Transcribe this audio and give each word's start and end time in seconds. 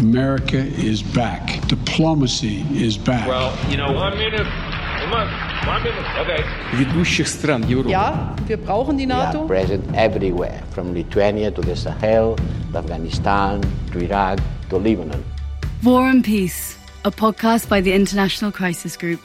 America 0.00 0.58
is 0.58 1.02
back. 1.02 1.60
Diplomacy 1.68 2.64
is 2.72 2.98
back. 2.98 3.26
Well, 3.26 3.56
you 3.70 3.76
know, 3.76 3.92
one 3.92 4.16
minute. 4.18 4.46
One 5.10 5.82
minute. 5.82 6.04
Okay. 6.20 6.42
ведущих 6.72 7.28
стран 7.28 7.62
Европы. 7.64 7.90
Ja, 7.90 8.34
wir 8.46 8.56
brauchen 8.56 8.98
die 8.98 9.06
We 9.06 9.12
are 9.12 9.32
NATO. 9.32 9.46
present 9.46 9.84
everywhere, 9.94 10.62
from 10.70 10.92
Lithuania 10.94 11.50
to 11.50 11.60
the 11.62 11.74
Sahel, 11.76 12.36
to 12.72 12.78
Afghanistan, 12.78 13.60
to 13.92 13.98
Iraq, 14.00 14.38
to 14.70 14.76
Lebanon. 14.78 15.22
War 15.82 16.08
and 16.08 16.24
Peace, 16.24 16.76
a 17.04 17.10
podcast 17.10 17.68
by 17.68 17.80
the 17.80 17.92
International 17.92 18.50
Crisis 18.52 18.96
Group. 18.96 19.20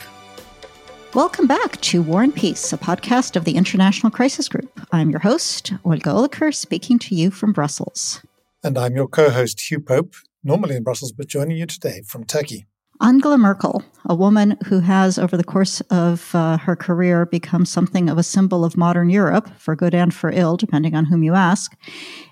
Welcome 1.14 1.48
back 1.48 1.80
to 1.82 2.02
War 2.02 2.22
and 2.24 2.34
Peace, 2.34 2.72
a 2.72 2.78
podcast 2.78 3.36
of 3.36 3.44
the 3.44 3.56
International 3.58 4.10
Crisis 4.12 4.48
Group. 4.48 4.72
I'm 4.92 5.10
your 5.10 5.20
host, 5.20 5.74
Olga 5.84 6.12
Oliker, 6.12 6.54
speaking 6.54 7.00
to 7.00 7.16
you 7.16 7.32
from 7.32 7.52
Brussels. 7.54 8.22
And 8.64 8.78
I'm 8.78 8.96
your 8.96 9.08
co 9.08 9.30
host, 9.30 9.60
Hugh 9.62 9.80
Pope, 9.82 10.14
normally 10.47 10.77
in 10.77 10.85
Brussels, 10.85 11.13
but 11.13 11.27
joining 11.27 11.57
you 11.57 11.67
today 11.67 12.03
from 12.07 12.25
Turkey. 12.25 12.67
Angela 13.03 13.37
Merkel, 13.37 13.83
a 14.07 14.15
woman 14.15 14.57
who 14.67 14.81
has, 14.81 15.19
over 15.19 15.37
the 15.37 15.45
course 15.45 15.83
of 15.91 16.35
uh, 16.35 16.57
her 16.57 16.75
career, 16.75 17.27
become 17.27 17.67
something 17.67 18.09
of 18.09 18.17
a 18.17 18.23
symbol 18.23 18.65
of 18.65 18.77
modern 18.77 19.11
Europe, 19.11 19.51
for 19.59 19.77
good 19.77 19.95
and 19.95 20.15
for 20.15 20.31
ill, 20.31 20.57
depending 20.57 20.95
on 20.95 21.05
whom 21.05 21.23
you 21.23 21.35
ask, 21.35 21.77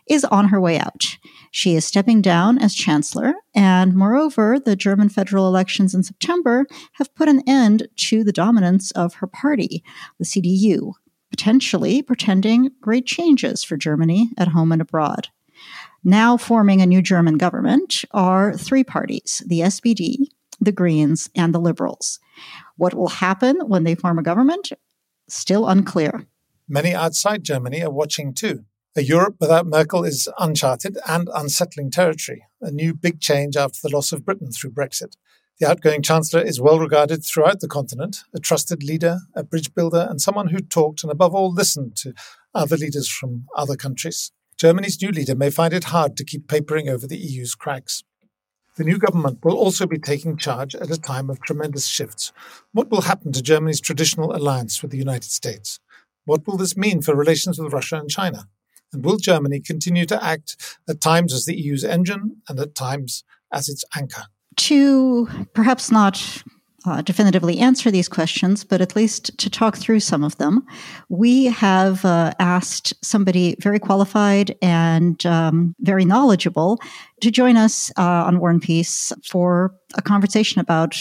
is 0.08 0.24
on 0.24 0.48
her 0.48 0.60
way 0.60 0.78
out. 0.78 1.18
She 1.50 1.74
is 1.74 1.84
stepping 1.84 2.22
down 2.22 2.58
as 2.58 2.74
chancellor, 2.74 3.34
and 3.54 3.94
moreover, 3.94 4.58
the 4.58 4.74
German 4.76 5.10
federal 5.10 5.46
elections 5.46 5.94
in 5.94 6.02
September 6.02 6.66
have 6.94 7.14
put 7.14 7.28
an 7.28 7.42
end 7.46 7.88
to 7.96 8.24
the 8.24 8.32
dominance 8.32 8.90
of 8.92 9.14
her 9.14 9.26
party, 9.26 9.84
the 10.18 10.24
CDU, 10.24 10.92
potentially 11.30 12.00
pretending 12.00 12.70
great 12.80 13.06
changes 13.06 13.62
for 13.62 13.76
Germany 13.76 14.30
at 14.38 14.48
home 14.48 14.72
and 14.72 14.80
abroad. 14.80 15.28
Now 16.06 16.36
forming 16.36 16.82
a 16.82 16.86
new 16.86 17.00
German 17.00 17.38
government 17.38 18.04
are 18.10 18.54
three 18.54 18.84
parties 18.84 19.42
the 19.46 19.60
SPD, 19.60 20.28
the 20.60 20.70
Greens, 20.70 21.30
and 21.34 21.54
the 21.54 21.58
Liberals. 21.58 22.20
What 22.76 22.92
will 22.92 23.08
happen 23.08 23.56
when 23.66 23.84
they 23.84 23.94
form 23.94 24.18
a 24.18 24.22
government? 24.22 24.70
Still 25.30 25.66
unclear. 25.66 26.26
Many 26.68 26.94
outside 26.94 27.42
Germany 27.42 27.82
are 27.82 27.90
watching 27.90 28.34
too. 28.34 28.64
A 28.96 29.02
Europe 29.02 29.36
without 29.40 29.66
Merkel 29.66 30.04
is 30.04 30.28
uncharted 30.38 30.98
and 31.08 31.30
unsettling 31.34 31.90
territory, 31.90 32.44
a 32.60 32.70
new 32.70 32.92
big 32.92 33.20
change 33.20 33.56
after 33.56 33.78
the 33.82 33.94
loss 33.94 34.12
of 34.12 34.26
Britain 34.26 34.52
through 34.52 34.72
Brexit. 34.72 35.16
The 35.58 35.68
outgoing 35.68 36.02
Chancellor 36.02 36.42
is 36.42 36.60
well 36.60 36.78
regarded 36.78 37.24
throughout 37.24 37.60
the 37.60 37.68
continent, 37.68 38.24
a 38.34 38.40
trusted 38.40 38.82
leader, 38.82 39.20
a 39.34 39.42
bridge 39.42 39.72
builder, 39.72 40.06
and 40.10 40.20
someone 40.20 40.48
who 40.48 40.58
talked 40.58 41.02
and, 41.02 41.10
above 41.10 41.34
all, 41.34 41.50
listened 41.50 41.96
to 41.96 42.12
other 42.54 42.76
leaders 42.76 43.08
from 43.08 43.46
other 43.56 43.76
countries. 43.76 44.32
Germany's 44.64 45.02
new 45.02 45.10
leader 45.10 45.34
may 45.34 45.50
find 45.50 45.74
it 45.74 45.84
hard 45.84 46.16
to 46.16 46.24
keep 46.24 46.48
papering 46.48 46.88
over 46.88 47.06
the 47.06 47.18
EU's 47.18 47.54
cracks. 47.54 48.02
The 48.76 48.84
new 48.84 48.96
government 48.96 49.44
will 49.44 49.58
also 49.58 49.86
be 49.86 49.98
taking 49.98 50.38
charge 50.38 50.74
at 50.74 50.90
a 50.90 50.98
time 50.98 51.28
of 51.28 51.38
tremendous 51.42 51.86
shifts. 51.86 52.32
What 52.72 52.88
will 52.88 53.02
happen 53.02 53.30
to 53.32 53.42
Germany's 53.42 53.82
traditional 53.82 54.34
alliance 54.34 54.80
with 54.80 54.90
the 54.90 54.96
United 54.96 55.30
States? 55.30 55.80
What 56.24 56.46
will 56.46 56.56
this 56.56 56.78
mean 56.78 57.02
for 57.02 57.14
relations 57.14 57.58
with 57.58 57.74
Russia 57.74 57.96
and 57.96 58.08
China? 58.08 58.48
And 58.90 59.04
will 59.04 59.18
Germany 59.18 59.60
continue 59.60 60.06
to 60.06 60.24
act 60.24 60.78
at 60.88 61.02
times 61.02 61.34
as 61.34 61.44
the 61.44 61.54
EU's 61.54 61.84
engine 61.84 62.38
and 62.48 62.58
at 62.58 62.74
times 62.74 63.22
as 63.52 63.68
its 63.68 63.84
anchor? 63.94 64.28
To 64.56 65.28
perhaps 65.52 65.90
not 65.90 66.42
uh, 66.86 67.02
definitively 67.02 67.58
answer 67.58 67.90
these 67.90 68.08
questions, 68.08 68.64
but 68.64 68.80
at 68.80 68.94
least 68.94 69.36
to 69.38 69.48
talk 69.48 69.76
through 69.76 70.00
some 70.00 70.22
of 70.22 70.36
them, 70.36 70.64
we 71.08 71.46
have 71.46 72.04
uh, 72.04 72.32
asked 72.38 72.92
somebody 73.02 73.56
very 73.58 73.78
qualified 73.78 74.56
and 74.60 75.24
um, 75.24 75.74
very 75.80 76.04
knowledgeable 76.04 76.78
to 77.20 77.30
join 77.30 77.56
us 77.56 77.90
uh, 77.96 78.24
on 78.26 78.38
War 78.38 78.50
and 78.50 78.60
Peace 78.60 79.12
for 79.24 79.74
a 79.94 80.02
conversation 80.02 80.60
about 80.60 80.96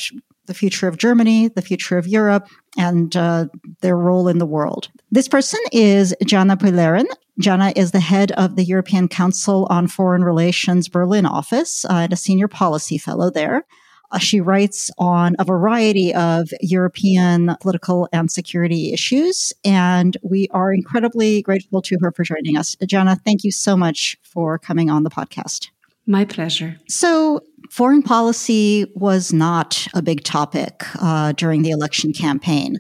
the 0.46 0.54
future 0.54 0.88
of 0.88 0.98
Germany, 0.98 1.48
the 1.50 1.62
future 1.62 1.98
of 1.98 2.08
Europe, 2.08 2.48
and 2.78 3.16
uh, 3.16 3.46
their 3.82 3.98
role 3.98 4.28
in 4.28 4.40
the 4.40 4.46
world. 4.46 4.90
This 5.12 5.28
person 5.28 5.60
is 5.72 6.14
Jana 6.26 6.58
Puglierin. 6.58 7.06
Jana 7.40 7.74
is 7.76 7.92
the 7.92 8.00
head 8.00 8.32
of 8.34 8.56
the 8.56 8.64
European 8.64 9.08
Council 9.08 9.68
on 9.70 9.88
Foreign 9.88 10.24
Relations 10.24 10.88
Berlin 10.88 11.26
office 11.26 11.86
uh, 11.86 11.94
and 11.94 12.14
a 12.14 12.18
senior 12.18 12.48
policy 12.48 12.98
fellow 12.98 13.30
there. 13.30 13.66
Uh, 14.14 14.20
she 14.20 14.40
writes 14.40 14.92
on 15.00 15.36
a 15.40 15.44
variety 15.44 16.14
of 16.14 16.50
European 16.62 17.56
political 17.60 18.08
and 18.14 18.30
security 18.30 18.94
issues, 18.94 19.52
and 19.66 20.16
we 20.22 20.48
are 20.52 20.72
incredibly 20.72 21.42
grateful 21.42 21.82
to 21.82 21.98
her 22.00 22.12
for 22.12 22.24
joining 22.24 22.56
us. 22.56 22.76
Jana, 22.86 23.18
thank 23.26 23.44
you 23.44 23.52
so 23.52 23.76
much 23.76 24.16
for 24.22 24.60
coming 24.60 24.92
on 24.92 25.04
the 25.04 25.10
podcast. 25.10 25.70
My 26.06 26.26
pleasure. 26.26 26.78
So, 26.88 27.42
foreign 27.72 28.04
policy 28.04 28.86
was 28.94 29.34
not 29.34 29.88
a 29.96 30.02
big 30.02 30.24
topic 30.24 30.84
uh, 31.02 31.32
during 31.32 31.64
the 31.64 31.72
election 31.72 32.14
campaign. 32.14 32.78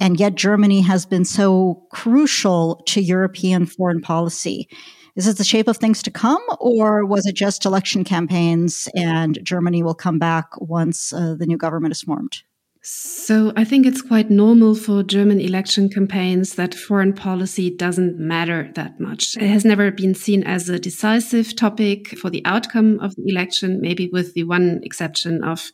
And 0.00 0.20
yet, 0.20 0.34
Germany 0.34 0.82
has 0.82 1.06
been 1.06 1.24
so 1.24 1.86
crucial 1.92 2.82
to 2.88 3.00
European 3.00 3.64
foreign 3.64 4.02
policy. 4.02 4.68
Is 5.16 5.28
it 5.28 5.38
the 5.38 5.44
shape 5.44 5.68
of 5.68 5.76
things 5.76 6.02
to 6.02 6.10
come, 6.10 6.42
or 6.58 7.06
was 7.06 7.24
it 7.24 7.36
just 7.36 7.64
election 7.64 8.02
campaigns 8.02 8.88
and 8.96 9.38
Germany 9.44 9.82
will 9.82 9.94
come 9.94 10.18
back 10.18 10.48
once 10.60 11.12
uh, 11.12 11.36
the 11.38 11.46
new 11.46 11.56
government 11.56 11.92
is 11.92 12.02
formed? 12.02 12.42
So 12.86 13.50
I 13.56 13.64
think 13.64 13.86
it's 13.86 14.02
quite 14.02 14.28
normal 14.28 14.74
for 14.74 15.02
German 15.02 15.40
election 15.40 15.88
campaigns 15.88 16.56
that 16.56 16.74
foreign 16.74 17.14
policy 17.14 17.70
doesn't 17.70 18.18
matter 18.18 18.70
that 18.74 19.00
much. 19.00 19.38
It 19.38 19.46
has 19.46 19.64
never 19.64 19.90
been 19.90 20.14
seen 20.14 20.42
as 20.42 20.68
a 20.68 20.78
decisive 20.78 21.56
topic 21.56 22.18
for 22.18 22.28
the 22.28 22.44
outcome 22.44 23.00
of 23.00 23.16
the 23.16 23.26
election, 23.26 23.80
maybe 23.80 24.10
with 24.12 24.34
the 24.34 24.44
one 24.44 24.80
exception 24.82 25.42
of 25.42 25.72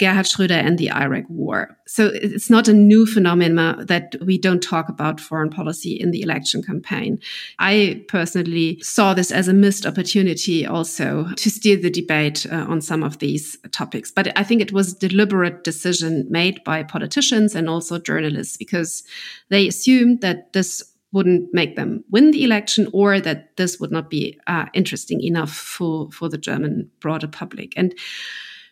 Gerhard 0.00 0.26
Schröder 0.26 0.60
and 0.60 0.78
the 0.78 0.90
Iraq 0.90 1.24
war. 1.28 1.76
So 1.86 2.10
it's 2.12 2.50
not 2.50 2.66
a 2.66 2.72
new 2.72 3.06
phenomenon 3.06 3.86
that 3.86 4.16
we 4.24 4.38
don't 4.38 4.62
talk 4.62 4.88
about 4.88 5.20
foreign 5.20 5.50
policy 5.50 5.92
in 5.92 6.10
the 6.10 6.22
election 6.22 6.62
campaign. 6.62 7.20
I 7.58 8.04
personally 8.08 8.80
saw 8.82 9.14
this 9.14 9.30
as 9.30 9.46
a 9.46 9.52
missed 9.52 9.86
opportunity 9.86 10.66
also 10.66 11.28
to 11.36 11.50
steer 11.50 11.76
the 11.76 11.90
debate 11.90 12.46
uh, 12.50 12.66
on 12.68 12.80
some 12.80 13.02
of 13.02 13.18
these 13.18 13.58
topics. 13.70 14.10
But 14.10 14.36
I 14.36 14.42
think 14.42 14.60
it 14.60 14.72
was 14.72 14.94
deliberate 14.94 15.62
decision 15.62 16.26
made 16.32 16.64
by 16.64 16.82
politicians 16.82 17.54
and 17.54 17.68
also 17.68 17.98
journalists 17.98 18.56
because 18.56 19.04
they 19.50 19.68
assumed 19.68 20.20
that 20.22 20.52
this 20.52 20.82
wouldn't 21.12 21.52
make 21.52 21.76
them 21.76 22.02
win 22.10 22.30
the 22.30 22.42
election 22.42 22.88
or 22.92 23.20
that 23.20 23.56
this 23.56 23.78
would 23.78 23.92
not 23.92 24.08
be 24.08 24.40
uh, 24.46 24.64
interesting 24.72 25.20
enough 25.20 25.52
for, 25.52 26.10
for 26.10 26.28
the 26.28 26.38
German 26.38 26.90
broader 27.00 27.28
public. 27.28 27.74
And, 27.76 27.94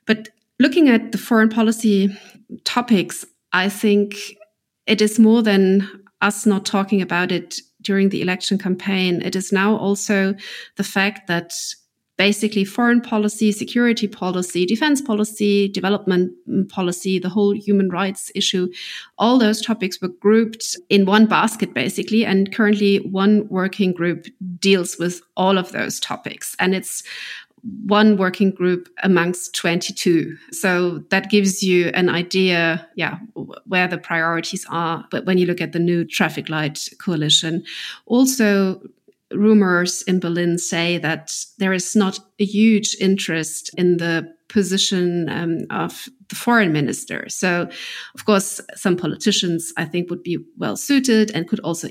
but 0.06 0.30
looking 0.58 0.88
at 0.88 1.12
the 1.12 1.18
foreign 1.18 1.50
policy 1.50 2.16
topics, 2.64 3.26
I 3.52 3.68
think 3.68 4.16
it 4.86 5.02
is 5.02 5.18
more 5.18 5.42
than 5.42 5.88
us 6.22 6.46
not 6.46 6.64
talking 6.64 7.02
about 7.02 7.30
it 7.30 7.60
during 7.82 8.08
the 8.08 8.22
election 8.22 8.58
campaign. 8.58 9.22
It 9.22 9.36
is 9.36 9.52
now 9.52 9.76
also 9.76 10.34
the 10.76 10.84
fact 10.84 11.26
that 11.28 11.52
basically 12.20 12.66
foreign 12.66 13.00
policy, 13.00 13.50
security 13.50 14.06
policy, 14.06 14.66
defense 14.66 15.00
policy, 15.00 15.68
development 15.68 16.30
policy, 16.68 17.18
the 17.18 17.30
whole 17.30 17.54
human 17.54 17.88
rights 17.88 18.30
issue, 18.34 18.68
all 19.16 19.38
those 19.38 19.62
topics 19.62 19.98
were 20.02 20.14
grouped 20.20 20.76
in 20.90 21.06
one 21.06 21.24
basket 21.24 21.72
basically. 21.72 22.26
And 22.26 22.54
currently 22.54 22.98
one 22.98 23.48
working 23.48 23.94
group 23.94 24.26
deals 24.58 24.98
with 24.98 25.22
all 25.34 25.56
of 25.56 25.72
those 25.72 25.98
topics. 25.98 26.54
And 26.58 26.74
it's 26.74 27.02
one 27.86 28.18
working 28.18 28.50
group 28.50 28.90
amongst 29.02 29.54
22. 29.54 30.36
So 30.52 30.98
that 31.08 31.30
gives 31.30 31.62
you 31.62 31.88
an 31.94 32.10
idea, 32.10 32.86
yeah, 32.96 33.16
where 33.64 33.88
the 33.88 33.96
priorities 33.96 34.66
are. 34.68 35.06
But 35.10 35.24
when 35.24 35.38
you 35.38 35.46
look 35.46 35.62
at 35.62 35.72
the 35.72 35.78
new 35.78 36.04
traffic 36.04 36.50
light 36.50 36.86
coalition, 36.98 37.64
also 38.04 38.82
rumors 39.32 40.02
in 40.02 40.20
Berlin 40.20 40.58
say 40.58 40.98
that 40.98 41.32
there 41.58 41.72
is 41.72 41.94
not 41.94 42.18
a 42.38 42.44
huge 42.44 42.96
interest 43.00 43.70
in 43.76 43.98
the 43.98 44.32
position 44.48 45.28
um, 45.28 45.58
of 45.70 46.08
the 46.28 46.34
foreign 46.34 46.72
minister. 46.72 47.28
So, 47.28 47.68
of 48.14 48.24
course, 48.24 48.60
some 48.74 48.96
politicians 48.96 49.72
I 49.76 49.84
think 49.84 50.10
would 50.10 50.22
be 50.22 50.38
well 50.58 50.76
suited 50.76 51.30
and 51.32 51.48
could 51.48 51.60
also 51.60 51.88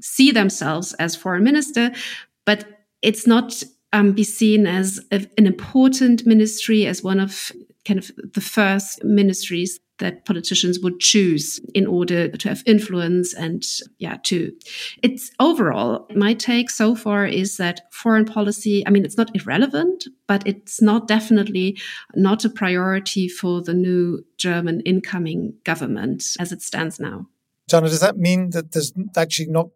see 0.00 0.30
themselves 0.30 0.94
as 0.94 1.16
foreign 1.16 1.44
minister, 1.44 1.90
but 2.44 2.64
it's 3.02 3.26
not 3.26 3.62
um, 3.92 4.12
be 4.12 4.24
seen 4.24 4.66
as 4.66 5.00
a, 5.10 5.26
an 5.38 5.46
important 5.46 6.26
ministry, 6.26 6.86
as 6.86 7.02
one 7.02 7.20
of 7.20 7.52
kind 7.84 7.98
of 7.98 8.10
the 8.34 8.40
first 8.40 9.02
ministries 9.04 9.78
that 9.98 10.24
politicians 10.24 10.78
would 10.80 11.00
choose 11.00 11.60
in 11.74 11.86
order 11.86 12.28
to 12.28 12.48
have 12.48 12.62
influence 12.66 13.34
and 13.34 13.64
yeah 13.98 14.16
to. 14.24 14.52
It's 15.02 15.30
overall 15.40 16.06
my 16.14 16.34
take 16.34 16.70
so 16.70 16.94
far 16.94 17.26
is 17.26 17.56
that 17.56 17.80
foreign 17.92 18.24
policy 18.24 18.86
i 18.86 18.90
mean 18.90 19.04
it's 19.04 19.16
not 19.16 19.34
irrelevant 19.34 20.04
but 20.26 20.46
it's 20.46 20.82
not 20.82 21.08
definitely 21.08 21.78
not 22.14 22.44
a 22.44 22.50
priority 22.50 23.28
for 23.28 23.62
the 23.62 23.74
new 23.74 24.24
german 24.36 24.80
incoming 24.82 25.54
government 25.64 26.22
as 26.38 26.52
it 26.52 26.62
stands 26.62 27.00
now. 27.00 27.26
Jana, 27.68 27.88
does 27.88 28.00
that 28.00 28.16
mean 28.16 28.50
that 28.50 28.72
there's 28.72 28.92
actually 29.16 29.48
not 29.48 29.68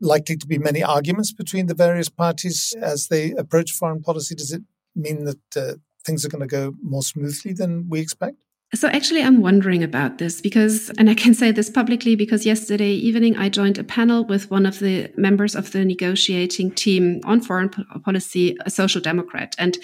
likely 0.00 0.36
to 0.36 0.46
be 0.46 0.58
many 0.58 0.82
arguments 0.82 1.32
between 1.32 1.66
the 1.66 1.74
various 1.74 2.08
parties 2.08 2.74
as 2.80 3.08
they 3.08 3.32
approach 3.32 3.72
foreign 3.72 4.02
policy? 4.02 4.34
Does 4.34 4.52
it 4.52 4.62
mean 4.94 5.24
that 5.24 5.56
uh, 5.56 5.74
things 6.04 6.24
are 6.24 6.28
going 6.28 6.46
to 6.46 6.46
go 6.46 6.74
more 6.82 7.02
smoothly 7.02 7.52
than 7.52 7.88
we 7.88 8.00
expect? 8.00 8.36
So 8.72 8.86
actually, 8.86 9.22
I'm 9.22 9.40
wondering 9.40 9.82
about 9.82 10.18
this 10.18 10.40
because, 10.40 10.90
and 10.90 11.10
I 11.10 11.14
can 11.14 11.34
say 11.34 11.50
this 11.50 11.68
publicly 11.68 12.14
because 12.14 12.46
yesterday 12.46 12.92
evening 12.92 13.36
I 13.36 13.48
joined 13.48 13.78
a 13.78 13.84
panel 13.84 14.24
with 14.24 14.48
one 14.48 14.64
of 14.64 14.78
the 14.78 15.10
members 15.16 15.56
of 15.56 15.72
the 15.72 15.84
negotiating 15.84 16.70
team 16.72 17.20
on 17.24 17.40
foreign 17.40 17.68
policy, 17.68 18.56
a 18.64 18.70
social 18.70 19.00
democrat. 19.00 19.56
And 19.58 19.76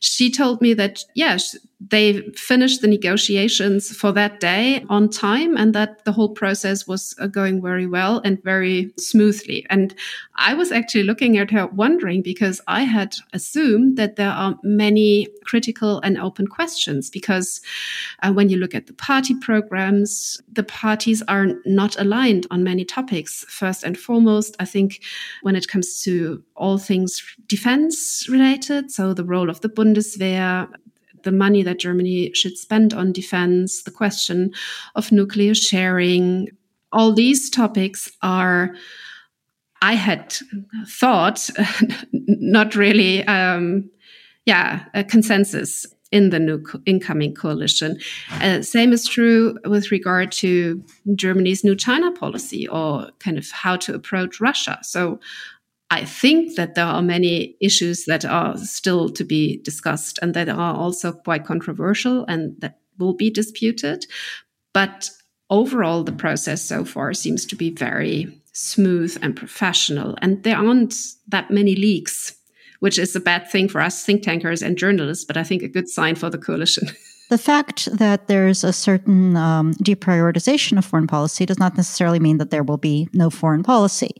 she 0.00 0.30
told 0.30 0.60
me 0.60 0.74
that, 0.74 1.02
yes, 1.14 1.56
they 1.78 2.22
finished 2.34 2.80
the 2.80 2.88
negotiations 2.88 3.94
for 3.94 4.10
that 4.12 4.40
day 4.40 4.82
on 4.88 5.10
time 5.10 5.56
and 5.58 5.74
that 5.74 6.02
the 6.06 6.12
whole 6.12 6.30
process 6.30 6.86
was 6.86 7.14
uh, 7.18 7.26
going 7.26 7.60
very 7.60 7.86
well 7.86 8.22
and 8.24 8.42
very 8.42 8.90
smoothly. 8.98 9.66
And 9.68 9.94
I 10.36 10.54
was 10.54 10.72
actually 10.72 11.02
looking 11.02 11.36
at 11.36 11.50
her 11.50 11.66
wondering 11.66 12.22
because 12.22 12.62
I 12.66 12.82
had 12.84 13.16
assumed 13.34 13.98
that 13.98 14.16
there 14.16 14.30
are 14.30 14.58
many 14.62 15.28
critical 15.44 16.00
and 16.00 16.16
open 16.18 16.46
questions 16.46 17.10
because 17.10 17.60
uh, 18.22 18.32
when 18.32 18.48
you 18.48 18.56
look 18.56 18.74
at 18.74 18.86
the 18.86 18.94
party 18.94 19.34
programs, 19.34 20.40
the 20.50 20.64
parties 20.64 21.22
are 21.28 21.48
not 21.66 22.00
aligned 22.00 22.46
on 22.50 22.64
many 22.64 22.86
topics. 22.86 23.44
First 23.48 23.84
and 23.84 23.98
foremost, 23.98 24.56
I 24.58 24.64
think 24.64 25.02
when 25.42 25.56
it 25.56 25.68
comes 25.68 26.02
to 26.04 26.42
all 26.56 26.78
things 26.78 27.22
defense 27.46 28.26
related, 28.30 28.90
so 28.90 29.12
the 29.12 29.24
role 29.24 29.50
of 29.50 29.60
the 29.60 29.68
Bundeswehr, 29.68 30.68
the 31.26 31.32
money 31.32 31.62
that 31.64 31.80
Germany 31.80 32.32
should 32.32 32.56
spend 32.56 32.94
on 32.94 33.12
defense, 33.12 33.82
the 33.82 33.90
question 33.90 34.52
of 34.94 35.10
nuclear 35.12 35.54
sharing. 35.54 36.48
All 36.92 37.12
these 37.12 37.50
topics 37.50 38.10
are, 38.22 38.74
I 39.82 39.94
had 39.94 40.34
thought, 40.86 41.50
not 42.12 42.76
really, 42.76 43.26
um, 43.26 43.90
yeah, 44.46 44.84
a 44.94 45.02
consensus 45.02 45.84
in 46.12 46.30
the 46.30 46.38
new 46.38 46.62
co- 46.62 46.80
incoming 46.86 47.34
coalition. 47.34 47.98
Uh, 48.40 48.62
same 48.62 48.92
is 48.92 49.08
true 49.08 49.58
with 49.64 49.90
regard 49.90 50.30
to 50.30 50.80
Germany's 51.16 51.64
new 51.64 51.74
China 51.74 52.12
policy 52.12 52.68
or 52.68 53.10
kind 53.18 53.36
of 53.36 53.50
how 53.50 53.76
to 53.78 53.92
approach 53.92 54.40
Russia. 54.40 54.78
So 54.82 55.18
I 55.90 56.04
think 56.04 56.56
that 56.56 56.74
there 56.74 56.84
are 56.84 57.02
many 57.02 57.56
issues 57.60 58.06
that 58.06 58.24
are 58.24 58.56
still 58.58 59.08
to 59.10 59.24
be 59.24 59.58
discussed 59.62 60.18
and 60.20 60.34
that 60.34 60.48
are 60.48 60.74
also 60.74 61.12
quite 61.12 61.44
controversial 61.44 62.24
and 62.26 62.60
that 62.60 62.78
will 62.98 63.14
be 63.14 63.30
disputed. 63.30 64.06
But 64.74 65.10
overall, 65.48 66.02
the 66.02 66.12
process 66.12 66.62
so 66.62 66.84
far 66.84 67.14
seems 67.14 67.46
to 67.46 67.56
be 67.56 67.70
very 67.70 68.40
smooth 68.52 69.16
and 69.22 69.36
professional. 69.36 70.16
And 70.20 70.42
there 70.42 70.56
aren't 70.56 70.94
that 71.28 71.50
many 71.50 71.76
leaks, 71.76 72.34
which 72.80 72.98
is 72.98 73.14
a 73.14 73.20
bad 73.20 73.48
thing 73.48 73.68
for 73.68 73.80
us 73.80 74.04
think 74.04 74.22
tankers 74.22 74.62
and 74.62 74.76
journalists, 74.76 75.24
but 75.24 75.36
I 75.36 75.44
think 75.44 75.62
a 75.62 75.68
good 75.68 75.88
sign 75.88 76.16
for 76.16 76.30
the 76.30 76.38
coalition. 76.38 76.88
The 77.28 77.38
fact 77.38 77.88
that 77.90 78.28
there's 78.28 78.62
a 78.62 78.72
certain 78.72 79.36
um, 79.36 79.74
deprioritization 79.74 80.78
of 80.78 80.84
foreign 80.84 81.08
policy 81.08 81.44
does 81.44 81.58
not 81.58 81.76
necessarily 81.76 82.20
mean 82.20 82.38
that 82.38 82.50
there 82.50 82.62
will 82.62 82.76
be 82.76 83.08
no 83.12 83.30
foreign 83.30 83.64
policy 83.64 84.12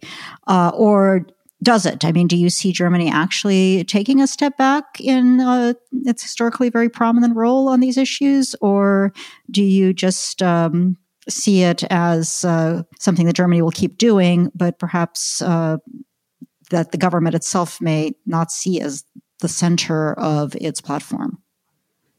uh, 0.48 0.72
or 0.74 1.24
does 1.62 1.86
it? 1.86 2.04
I 2.04 2.12
mean, 2.12 2.26
do 2.26 2.36
you 2.36 2.50
see 2.50 2.72
Germany 2.72 3.10
actually 3.10 3.84
taking 3.84 4.20
a 4.20 4.26
step 4.26 4.56
back 4.58 5.00
in 5.00 5.40
uh, 5.40 5.74
its 6.04 6.22
historically 6.22 6.68
very 6.68 6.88
prominent 6.88 7.34
role 7.34 7.68
on 7.68 7.80
these 7.80 7.96
issues, 7.96 8.54
or 8.60 9.12
do 9.50 9.62
you 9.62 9.94
just 9.94 10.42
um, 10.42 10.96
see 11.28 11.62
it 11.62 11.82
as 11.84 12.44
uh, 12.44 12.82
something 13.00 13.26
that 13.26 13.36
Germany 13.36 13.62
will 13.62 13.70
keep 13.70 13.96
doing, 13.96 14.50
but 14.54 14.78
perhaps 14.78 15.40
uh, 15.42 15.78
that 16.70 16.92
the 16.92 16.98
government 16.98 17.34
itself 17.34 17.80
may 17.80 18.12
not 18.26 18.50
see 18.50 18.80
as 18.80 19.04
the 19.40 19.48
center 19.48 20.12
of 20.14 20.54
its 20.60 20.80
platform? 20.80 21.38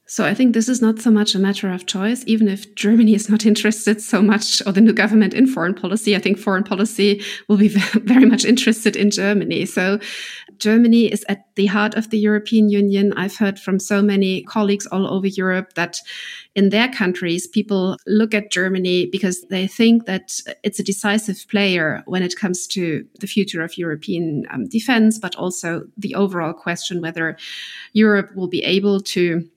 So 0.10 0.24
I 0.24 0.34
think 0.34 0.54
this 0.54 0.70
is 0.70 0.82
not 0.82 1.00
so 1.00 1.12
much 1.12 1.36
a 1.36 1.40
matter 1.40 1.70
of 1.70 1.86
choice, 1.86 2.24
even 2.28 2.48
if 2.48 2.74
Germany 2.76 3.14
is 3.14 3.30
not 3.30 3.46
interested 3.52 4.02
so 4.02 4.22
much 4.22 4.66
or 4.66 4.72
the 4.72 4.80
new 4.82 4.94
government 4.94 5.34
in 5.34 5.48
foreign 5.48 5.74
policy. 5.74 6.16
I 6.16 6.20
think 6.20 6.40
foreign 6.40 6.64
policy 6.64 7.22
will 7.50 7.58
be 7.58 7.68
very 7.94 8.26
much 8.26 8.46
interested 8.46 8.96
in 8.96 9.12
Germany. 9.12 9.66
So 9.66 10.00
Germany 10.60 11.12
is 11.12 11.26
at 11.28 11.44
the 11.56 11.66
heart 11.66 11.96
of 11.96 12.10
the 12.10 12.18
European 12.18 12.70
Union. 12.70 13.14
I've 13.18 13.36
heard 13.36 13.60
from 13.60 13.80
so 13.80 14.02
many 14.02 14.44
colleagues 14.44 14.88
all 14.88 15.06
over 15.06 15.28
Europe 15.28 15.74
that 15.74 16.00
in 16.56 16.70
their 16.70 16.88
countries, 16.88 17.46
people 17.46 17.98
look 18.08 18.34
at 18.34 18.50
Germany 18.50 19.08
because 19.08 19.42
they 19.50 19.68
think 19.68 20.06
that 20.06 20.40
it's 20.64 20.80
a 20.80 20.84
decisive 20.84 21.46
player 21.50 22.02
when 22.06 22.24
it 22.24 22.38
comes 22.38 22.66
to 22.68 23.06
the 23.20 23.28
future 23.28 23.62
of 23.62 23.78
European 23.78 24.46
um, 24.52 24.68
defense, 24.70 25.20
but 25.20 25.36
also 25.36 25.84
the 25.98 26.16
overall 26.16 26.54
question 26.54 27.02
whether 27.02 27.38
Europe 27.92 28.34
will 28.36 28.48
be 28.48 28.64
able 28.64 29.02
to 29.02 29.48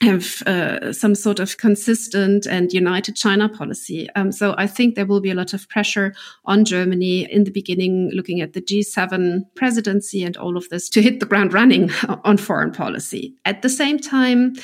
have 0.00 0.42
uh, 0.46 0.92
some 0.92 1.14
sort 1.14 1.40
of 1.40 1.58
consistent 1.58 2.46
and 2.46 2.72
united 2.72 3.16
China 3.16 3.48
policy. 3.48 4.08
Um, 4.16 4.32
so 4.32 4.54
I 4.56 4.66
think 4.66 4.94
there 4.94 5.06
will 5.06 5.20
be 5.20 5.30
a 5.30 5.34
lot 5.34 5.52
of 5.52 5.68
pressure 5.68 6.14
on 6.46 6.64
Germany 6.64 7.30
in 7.30 7.44
the 7.44 7.50
beginning, 7.50 8.10
looking 8.14 8.40
at 8.40 8.54
the 8.54 8.62
G7 8.62 9.42
presidency 9.54 10.22
and 10.22 10.36
all 10.36 10.56
of 10.56 10.68
this 10.70 10.88
to 10.90 11.02
hit 11.02 11.20
the 11.20 11.26
ground 11.26 11.52
running 11.52 11.90
on 12.24 12.38
foreign 12.38 12.72
policy. 12.72 13.34
At 13.44 13.62
the 13.62 13.68
same 13.68 13.98
time, 13.98 14.54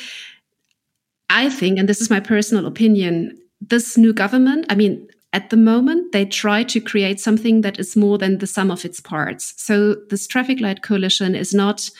I 1.28 1.50
think, 1.50 1.78
and 1.78 1.88
this 1.88 2.00
is 2.00 2.08
my 2.08 2.20
personal 2.20 2.66
opinion, 2.66 3.38
this 3.60 3.98
new 3.98 4.12
government, 4.12 4.66
I 4.70 4.74
mean, 4.74 5.06
at 5.32 5.50
the 5.50 5.56
moment, 5.56 6.12
they 6.12 6.24
try 6.24 6.62
to 6.62 6.80
create 6.80 7.20
something 7.20 7.60
that 7.60 7.78
is 7.78 7.94
more 7.94 8.16
than 8.16 8.38
the 8.38 8.46
sum 8.46 8.70
of 8.70 8.86
its 8.86 9.00
parts. 9.00 9.52
So 9.58 9.96
this 10.08 10.26
traffic 10.26 10.60
light 10.60 10.82
coalition 10.82 11.34
is 11.34 11.52
not 11.52 11.90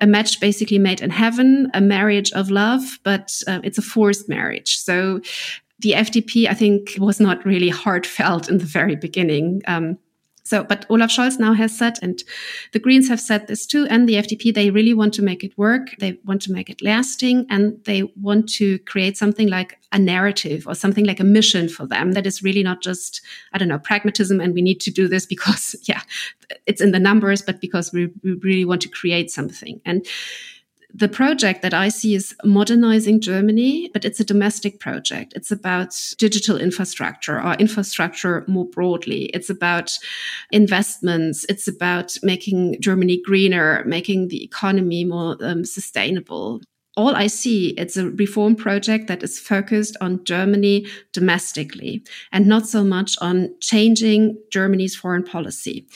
a 0.00 0.06
match 0.06 0.40
basically 0.40 0.78
made 0.78 1.00
in 1.00 1.10
heaven, 1.10 1.70
a 1.74 1.80
marriage 1.80 2.32
of 2.32 2.50
love, 2.50 2.98
but 3.02 3.42
uh, 3.46 3.60
it's 3.64 3.78
a 3.78 3.82
forced 3.82 4.28
marriage. 4.28 4.78
So 4.78 5.20
the 5.80 5.92
FDP, 5.92 6.48
I 6.48 6.54
think, 6.54 6.94
was 6.98 7.20
not 7.20 7.44
really 7.44 7.68
heartfelt 7.68 8.48
in 8.48 8.58
the 8.58 8.64
very 8.64 8.96
beginning. 8.96 9.62
Um, 9.66 9.98
so, 10.46 10.62
but 10.62 10.86
Olaf 10.88 11.10
Scholz 11.10 11.40
now 11.40 11.54
has 11.54 11.76
said, 11.76 11.98
and 12.02 12.22
the 12.72 12.78
Greens 12.78 13.08
have 13.08 13.20
said 13.20 13.48
this 13.48 13.66
too, 13.66 13.84
and 13.90 14.08
the 14.08 14.14
FDP, 14.14 14.54
they 14.54 14.70
really 14.70 14.94
want 14.94 15.12
to 15.14 15.22
make 15.22 15.42
it 15.42 15.58
work. 15.58 15.88
They 15.98 16.20
want 16.24 16.40
to 16.42 16.52
make 16.52 16.70
it 16.70 16.80
lasting, 16.80 17.46
and 17.50 17.82
they 17.84 18.04
want 18.14 18.48
to 18.50 18.78
create 18.80 19.16
something 19.16 19.48
like 19.48 19.76
a 19.90 19.98
narrative 19.98 20.64
or 20.68 20.76
something 20.76 21.04
like 21.04 21.18
a 21.18 21.24
mission 21.24 21.68
for 21.68 21.84
them 21.84 22.12
that 22.12 22.28
is 22.28 22.44
really 22.44 22.62
not 22.62 22.80
just, 22.80 23.22
I 23.54 23.58
don't 23.58 23.66
know, 23.66 23.80
pragmatism 23.80 24.40
and 24.40 24.54
we 24.54 24.62
need 24.62 24.80
to 24.82 24.92
do 24.92 25.08
this 25.08 25.26
because, 25.34 25.74
yeah, 25.82 26.02
it's 26.66 26.80
in 26.80 26.92
the 26.92 27.00
numbers, 27.00 27.42
but 27.42 27.60
because 27.60 27.92
we, 27.92 28.12
we 28.22 28.34
really 28.34 28.64
want 28.64 28.82
to 28.82 28.88
create 28.88 29.32
something. 29.32 29.80
And 29.84 30.06
the 30.98 31.08
project 31.08 31.60
that 31.60 31.74
I 31.74 31.88
see 31.90 32.14
is 32.14 32.34
modernizing 32.42 33.20
Germany, 33.20 33.90
but 33.92 34.04
it's 34.04 34.18
a 34.18 34.24
domestic 34.24 34.80
project. 34.80 35.34
It's 35.36 35.50
about 35.50 35.94
digital 36.16 36.56
infrastructure 36.58 37.40
or 37.40 37.54
infrastructure 37.54 38.44
more 38.48 38.64
broadly. 38.64 39.24
It's 39.34 39.50
about 39.50 39.98
investments. 40.52 41.44
It's 41.50 41.68
about 41.68 42.16
making 42.22 42.80
Germany 42.80 43.20
greener, 43.22 43.84
making 43.84 44.28
the 44.28 44.42
economy 44.42 45.04
more 45.04 45.36
um, 45.40 45.64
sustainable 45.64 46.62
all 46.96 47.14
I 47.14 47.26
see, 47.26 47.74
it's 47.76 47.98
a 47.98 48.08
reform 48.08 48.56
project 48.56 49.06
that 49.08 49.22
is 49.22 49.38
focused 49.38 49.98
on 50.00 50.24
Germany 50.24 50.86
domestically 51.12 52.02
and 52.32 52.46
not 52.46 52.66
so 52.66 52.82
much 52.82 53.18
on 53.20 53.54
changing 53.60 54.38
Germany's 54.50 54.96
foreign 54.96 55.22
policy. 55.22 55.86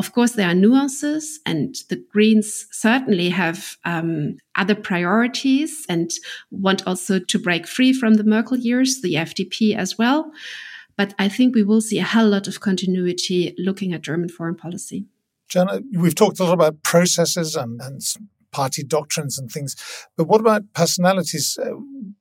Of 0.00 0.12
course, 0.12 0.32
there 0.32 0.48
are 0.48 0.54
nuances, 0.54 1.40
and 1.44 1.76
the 1.90 2.02
Greens 2.10 2.66
certainly 2.72 3.28
have 3.28 3.76
um, 3.84 4.38
other 4.54 4.74
priorities 4.74 5.84
and 5.90 6.10
want 6.50 6.86
also 6.86 7.18
to 7.18 7.38
break 7.38 7.66
free 7.66 7.92
from 7.92 8.14
the 8.14 8.24
Merkel 8.24 8.56
years, 8.56 9.02
the 9.02 9.16
FDP 9.16 9.76
as 9.76 9.98
well. 9.98 10.32
But 10.96 11.12
I 11.18 11.28
think 11.28 11.54
we 11.54 11.62
will 11.62 11.82
see 11.82 11.98
a 11.98 12.02
hell 12.02 12.28
lot 12.30 12.48
of 12.48 12.60
continuity 12.60 13.54
looking 13.58 13.92
at 13.92 14.00
German 14.00 14.30
foreign 14.30 14.54
policy. 14.54 15.04
Jana, 15.50 15.82
we've 15.92 16.14
talked 16.14 16.40
a 16.40 16.44
lot 16.44 16.54
about 16.54 16.82
processes 16.82 17.54
and, 17.54 17.78
and 17.82 18.00
party 18.52 18.82
doctrines 18.82 19.38
and 19.38 19.52
things, 19.52 19.76
but 20.16 20.28
what 20.28 20.40
about 20.40 20.62
personalities? 20.72 21.58
Uh, 21.62 21.72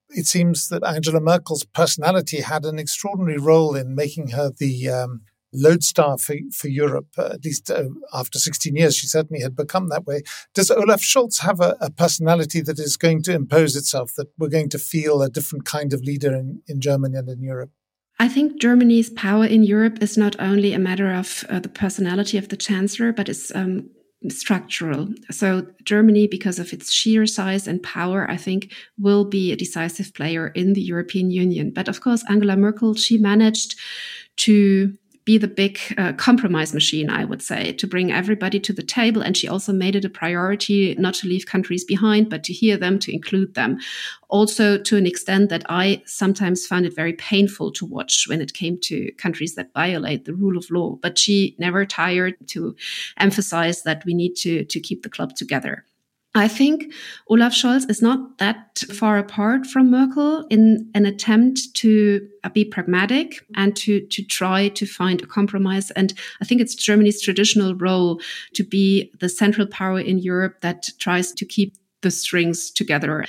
it 0.10 0.26
seems 0.26 0.68
that 0.68 0.84
Angela 0.84 1.22
Merkel's 1.22 1.64
personality 1.64 2.42
had 2.42 2.66
an 2.66 2.78
extraordinary 2.78 3.38
role 3.38 3.74
in 3.74 3.96
making 3.96 4.32
her 4.32 4.52
the 4.52 4.90
um, 4.90 5.22
lodestar 5.54 6.18
for, 6.18 6.36
for 6.54 6.68
Europe, 6.68 7.08
uh, 7.18 7.30
at 7.34 7.44
least 7.44 7.70
uh, 7.70 7.86
after 8.14 8.40
16 8.40 8.76
years, 8.76 8.96
she 8.96 9.08
certainly 9.08 9.42
had 9.42 9.56
become 9.56 9.90
that 9.90 10.06
way. 10.06 10.22
Does 10.54 10.72
Olaf 10.72 11.02
Scholz 11.02 11.40
have 11.40 11.60
a, 11.60 11.76
a, 11.82 11.90
personality 11.90 12.62
that 12.62 12.80
is 12.80 12.98
going 12.98 13.24
to 13.24 13.34
impose 13.34 13.76
itself, 13.76 14.14
that 14.16 14.28
we're 14.38 14.50
going 14.50 14.70
to 14.70 14.80
feel 14.80 15.22
a 15.22 15.30
different 15.30 15.66
kind 15.66 15.94
of 15.94 16.02
leader 16.02 16.34
in, 16.34 16.62
in 16.68 16.80
Germany 16.80 17.18
and 17.18 17.30
in 17.30 17.42
Europe? 17.42 17.72
I 18.20 18.28
think 18.28 18.60
Germany's 18.60 19.10
power 19.10 19.46
in 19.46 19.64
Europe 19.64 20.04
is 20.04 20.18
not 20.18 20.36
only 20.40 20.74
a 20.74 20.80
matter 20.80 21.14
of 21.14 21.46
uh, 21.50 21.60
the 21.60 21.70
personality 21.70 22.38
of 22.38 22.50
the 22.50 22.58
chancellor, 22.58 23.14
but 23.14 23.30
it's 23.30 23.54
um, 23.56 23.90
structural. 24.28 25.08
So 25.32 25.66
Germany, 25.86 26.28
because 26.28 26.60
of 26.60 26.74
its 26.74 26.92
sheer 26.92 27.26
size 27.26 27.68
and 27.68 27.82
power, 27.82 28.30
I 28.30 28.36
think 28.36 28.74
will 28.98 29.24
be 29.24 29.52
a 29.52 29.56
decisive 29.56 30.14
player 30.14 30.50
in 30.50 30.74
the 30.74 30.82
European 30.82 31.32
Union. 31.32 31.72
But 31.74 31.88
of 31.88 32.02
course, 32.02 32.24
Angela 32.30 32.58
Merkel, 32.58 32.96
she 32.96 33.18
managed 33.18 33.80
to 34.38 34.94
be 35.30 35.38
the 35.38 35.48
big 35.48 35.78
uh, 36.00 36.12
compromise 36.14 36.74
machine, 36.74 37.08
I 37.08 37.24
would 37.24 37.44
say, 37.44 37.72
to 37.74 37.86
bring 37.86 38.12
everybody 38.12 38.60
to 38.62 38.74
the 38.74 38.82
table. 38.82 39.22
And 39.22 39.38
she 39.38 39.48
also 39.48 39.72
made 39.72 39.96
it 39.96 40.04
a 40.04 40.10
priority 40.10 40.96
not 40.98 41.14
to 41.20 41.28
leave 41.28 41.46
countries 41.46 41.84
behind, 41.84 42.32
but 42.32 42.44
to 42.46 42.52
hear 42.62 42.78
them, 42.78 42.98
to 42.98 43.14
include 43.14 43.54
them. 43.54 43.78
Also, 44.30 44.80
to 44.80 44.98
an 44.98 45.06
extent 45.06 45.50
that 45.50 45.64
I 45.70 46.02
sometimes 46.08 46.66
found 46.66 46.88
it 46.88 46.96
very 46.96 47.14
painful 47.14 47.72
to 47.74 47.86
watch 47.86 48.26
when 48.28 48.42
it 48.42 48.56
came 48.56 48.80
to 48.90 49.12
countries 49.20 49.54
that 49.54 49.72
violate 49.72 50.26
the 50.26 50.34
rule 50.34 50.58
of 50.58 50.72
law. 50.72 50.98
But 51.00 51.20
she 51.20 51.56
never 51.60 51.86
tired 51.86 52.34
to 52.48 52.76
emphasize 53.18 53.84
that 53.84 54.04
we 54.06 54.16
need 54.16 54.34
to, 54.38 54.66
to 54.66 54.80
keep 54.80 55.04
the 55.04 55.10
club 55.10 55.36
together. 55.36 55.86
I 56.36 56.48
think 56.48 56.94
Olaf 57.28 57.54
Scholz 57.54 57.90
is 57.90 58.04
not 58.04 58.38
that 58.38 58.84
far 58.94 59.18
apart 59.18 59.66
from 59.66 59.90
Merkel 59.90 60.46
in 60.52 60.90
an 60.94 61.08
attempt 61.08 61.74
to 61.76 62.28
uh, 62.44 62.50
be 62.50 62.64
pragmatic 62.64 63.44
and 63.56 63.76
to, 63.78 64.06
to 64.08 64.24
try 64.24 64.68
to 64.70 64.86
find 64.86 65.24
a 65.24 65.26
compromise. 65.26 65.90
And 65.92 66.14
I 66.40 66.46
think 66.46 66.62
it's 66.62 66.76
Germany's 66.76 67.22
traditional 67.22 67.74
role 67.76 68.22
to 68.54 68.64
be 68.64 69.12
the 69.20 69.28
central 69.28 69.66
power 69.66 70.00
in 70.00 70.20
Europe 70.20 70.62
that 70.62 70.90
tries 71.00 71.32
to 71.32 71.46
keep 71.46 71.74
the 72.02 72.12
strings 72.12 72.70
together. 72.70 73.26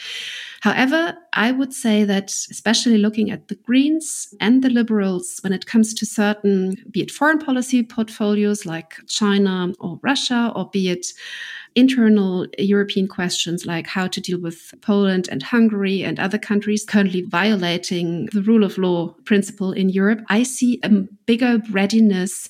However, 0.60 1.16
I 1.32 1.52
would 1.52 1.72
say 1.72 2.04
that, 2.04 2.30
especially 2.50 2.98
looking 2.98 3.30
at 3.30 3.48
the 3.48 3.54
Greens 3.54 4.32
and 4.40 4.62
the 4.62 4.68
Liberals, 4.68 5.40
when 5.42 5.54
it 5.54 5.64
comes 5.64 5.94
to 5.94 6.04
certain, 6.04 6.76
be 6.90 7.00
it 7.00 7.10
foreign 7.10 7.38
policy 7.38 7.82
portfolios 7.82 8.66
like 8.66 8.96
China 9.08 9.72
or 9.80 9.98
Russia, 10.02 10.52
or 10.54 10.68
be 10.68 10.90
it 10.90 11.06
internal 11.74 12.46
European 12.58 13.06
questions 13.08 13.66
like 13.66 13.86
how 13.86 14.06
to 14.08 14.20
deal 14.20 14.40
with 14.40 14.74
Poland 14.80 15.28
and 15.30 15.42
Hungary 15.42 16.02
and 16.02 16.18
other 16.18 16.38
countries 16.38 16.84
currently 16.84 17.22
violating 17.22 18.26
the 18.32 18.42
rule 18.42 18.64
of 18.64 18.78
law 18.78 19.14
principle 19.24 19.72
in 19.72 19.88
Europe, 19.88 20.20
I 20.28 20.42
see 20.42 20.80
a 20.82 20.90
bigger 21.26 21.60
readiness 21.70 22.48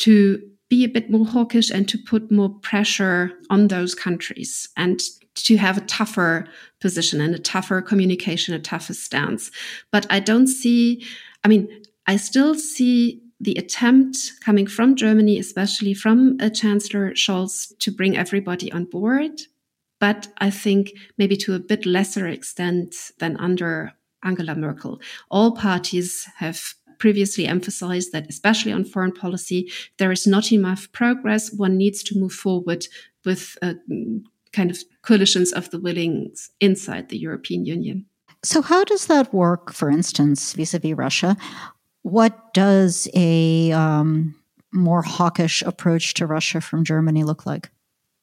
to 0.00 0.42
be 0.68 0.84
a 0.84 0.88
bit 0.88 1.10
more 1.10 1.26
hawkish 1.26 1.70
and 1.70 1.88
to 1.88 1.98
put 1.98 2.30
more 2.30 2.50
pressure 2.50 3.32
on 3.50 3.68
those 3.68 3.94
countries 3.94 4.68
and 4.76 5.00
to 5.34 5.56
have 5.56 5.78
a 5.78 5.82
tougher 5.82 6.46
position 6.80 7.20
and 7.20 7.34
a 7.34 7.38
tougher 7.38 7.80
communication, 7.80 8.54
a 8.54 8.58
tougher 8.58 8.94
stance. 8.94 9.50
But 9.92 10.06
I 10.10 10.20
don't 10.20 10.46
see, 10.46 11.04
I 11.44 11.48
mean, 11.48 11.68
I 12.06 12.16
still 12.16 12.54
see 12.54 13.22
the 13.40 13.54
attempt 13.54 14.32
coming 14.44 14.66
from 14.66 14.96
Germany, 14.96 15.38
especially 15.38 15.94
from 15.94 16.36
uh, 16.40 16.50
Chancellor 16.50 17.12
Scholz, 17.12 17.72
to 17.78 17.90
bring 17.90 18.16
everybody 18.16 18.70
on 18.72 18.84
board. 18.84 19.42
But 20.00 20.28
I 20.38 20.50
think 20.50 20.92
maybe 21.16 21.36
to 21.38 21.54
a 21.54 21.58
bit 21.58 21.86
lesser 21.86 22.26
extent 22.26 22.94
than 23.18 23.36
under 23.36 23.92
Angela 24.22 24.54
Merkel. 24.54 25.00
All 25.30 25.52
parties 25.52 26.26
have 26.36 26.74
previously 26.98 27.46
emphasized 27.46 28.12
that, 28.12 28.28
especially 28.28 28.72
on 28.72 28.84
foreign 28.84 29.12
policy, 29.12 29.70
there 29.98 30.12
is 30.12 30.26
not 30.26 30.52
enough 30.52 30.90
progress. 30.92 31.52
One 31.52 31.76
needs 31.76 32.02
to 32.04 32.18
move 32.18 32.32
forward 32.32 32.86
with 33.24 33.56
uh, 33.62 33.74
kind 34.52 34.70
of 34.70 34.78
coalitions 35.02 35.52
of 35.52 35.70
the 35.70 35.80
willings 35.80 36.50
inside 36.60 37.08
the 37.08 37.18
European 37.18 37.64
Union. 37.64 38.06
So, 38.44 38.62
how 38.62 38.84
does 38.84 39.06
that 39.06 39.32
work, 39.34 39.72
for 39.72 39.90
instance, 39.90 40.52
vis 40.52 40.74
a 40.74 40.78
vis 40.78 40.94
Russia? 40.94 41.36
What 42.02 42.54
does 42.54 43.08
a 43.14 43.72
um, 43.72 44.34
more 44.72 45.02
hawkish 45.02 45.62
approach 45.62 46.14
to 46.14 46.26
Russia 46.26 46.60
from 46.60 46.84
Germany 46.84 47.24
look 47.24 47.46
like? 47.46 47.70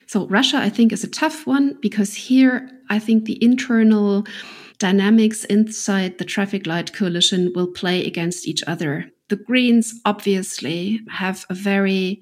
So, 0.07 0.27
Russia, 0.27 0.57
I 0.57 0.69
think, 0.69 0.93
is 0.93 1.03
a 1.03 1.09
tough 1.09 1.47
one 1.47 1.77
because 1.81 2.13
here 2.13 2.69
I 2.89 2.99
think 2.99 3.25
the 3.25 3.43
internal 3.43 4.25
dynamics 4.77 5.45
inside 5.45 6.17
the 6.17 6.25
traffic 6.25 6.67
light 6.67 6.93
coalition 6.93 7.51
will 7.55 7.67
play 7.67 8.05
against 8.05 8.47
each 8.47 8.63
other. 8.67 9.09
The 9.29 9.37
Greens 9.37 9.99
obviously 10.05 10.99
have 11.09 11.45
a 11.49 11.55
very 11.55 12.21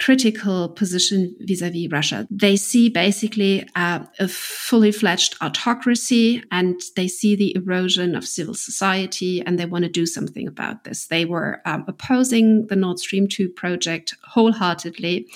critical 0.00 0.70
position 0.70 1.36
vis-a-vis 1.40 1.92
Russia. 1.92 2.26
They 2.30 2.56
see 2.56 2.88
basically 2.88 3.68
uh, 3.76 4.00
a 4.18 4.28
fully 4.28 4.92
fledged 4.92 5.36
autocracy 5.42 6.42
and 6.50 6.80
they 6.96 7.06
see 7.06 7.36
the 7.36 7.54
erosion 7.54 8.16
of 8.16 8.26
civil 8.26 8.54
society 8.54 9.42
and 9.42 9.58
they 9.58 9.66
want 9.66 9.84
to 9.84 9.90
do 9.90 10.06
something 10.06 10.48
about 10.48 10.84
this. 10.84 11.06
They 11.06 11.26
were 11.26 11.60
um, 11.66 11.84
opposing 11.86 12.66
the 12.68 12.76
Nord 12.76 12.98
Stream 12.98 13.28
2 13.28 13.50
project 13.50 14.14
wholeheartedly. 14.24 15.28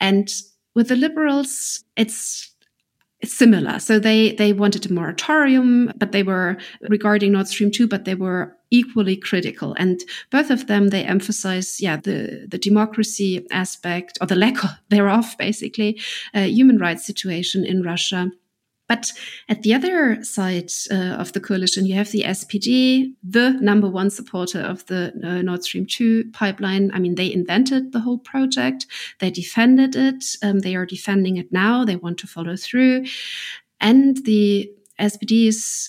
And 0.00 0.30
with 0.74 0.88
the 0.88 0.96
liberals, 0.96 1.82
it's 1.96 2.54
similar. 3.24 3.78
So 3.78 3.98
they 3.98 4.32
they 4.32 4.52
wanted 4.52 4.86
a 4.86 4.92
moratorium, 4.92 5.92
but 5.96 6.12
they 6.12 6.22
were 6.22 6.56
regarding 6.88 7.32
Nord 7.32 7.48
Stream 7.48 7.70
2, 7.70 7.88
but 7.88 8.04
they 8.04 8.14
were 8.14 8.56
equally 8.70 9.16
critical. 9.16 9.74
And 9.78 10.00
both 10.30 10.50
of 10.50 10.66
them 10.66 10.88
they 10.88 11.04
emphasize, 11.04 11.80
yeah, 11.80 11.96
the 11.96 12.46
the 12.48 12.58
democracy 12.58 13.46
aspect 13.50 14.18
or 14.20 14.26
the 14.26 14.36
lack 14.36 14.56
thereof, 14.88 15.34
basically, 15.38 16.00
uh, 16.34 16.42
human 16.42 16.78
rights 16.78 17.06
situation 17.06 17.64
in 17.64 17.82
Russia 17.82 18.30
but 18.88 19.12
at 19.48 19.62
the 19.62 19.74
other 19.74 20.24
side 20.24 20.70
uh, 20.90 21.16
of 21.20 21.32
the 21.32 21.40
coalition, 21.40 21.86
you 21.86 21.94
have 21.94 22.10
the 22.10 22.24
SPD, 22.24 23.12
the 23.22 23.50
number 23.60 23.88
one 23.88 24.10
supporter 24.10 24.60
of 24.60 24.84
the 24.86 25.12
uh, 25.22 25.42
Nord 25.42 25.62
Stream 25.62 25.86
2 25.86 26.30
pipeline. 26.32 26.90
I 26.92 26.98
mean, 26.98 27.14
they 27.14 27.32
invented 27.32 27.92
the 27.92 28.00
whole 28.00 28.18
project, 28.18 28.86
they 29.20 29.30
defended 29.30 29.94
it, 29.94 30.24
um, 30.42 30.60
they 30.60 30.74
are 30.74 30.86
defending 30.86 31.36
it 31.36 31.52
now, 31.52 31.84
they 31.84 31.96
want 31.96 32.18
to 32.18 32.26
follow 32.26 32.56
through. 32.56 33.04
And 33.80 34.24
the 34.24 34.72
SPD 34.98 35.46
is 35.46 35.88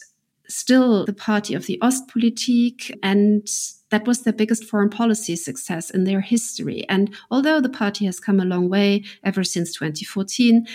still 0.49 1.05
the 1.05 1.13
party 1.13 1.53
of 1.53 1.67
the 1.67 1.79
Ostpolitik 1.81 2.91
and 3.01 3.47
that 3.91 4.05
was 4.05 4.21
their 4.21 4.33
biggest 4.33 4.65
foreign 4.65 4.89
policy 4.89 5.35
success 5.35 5.89
in 5.89 6.03
their 6.03 6.21
history. 6.21 6.85
And 6.89 7.15
although 7.31 7.59
the 7.59 7.69
party 7.69 8.05
has 8.05 8.19
come 8.19 8.39
a 8.39 8.45
long 8.45 8.69
way 8.69 9.03
ever 9.23 9.43
since 9.43 9.73
2014, 9.73 10.67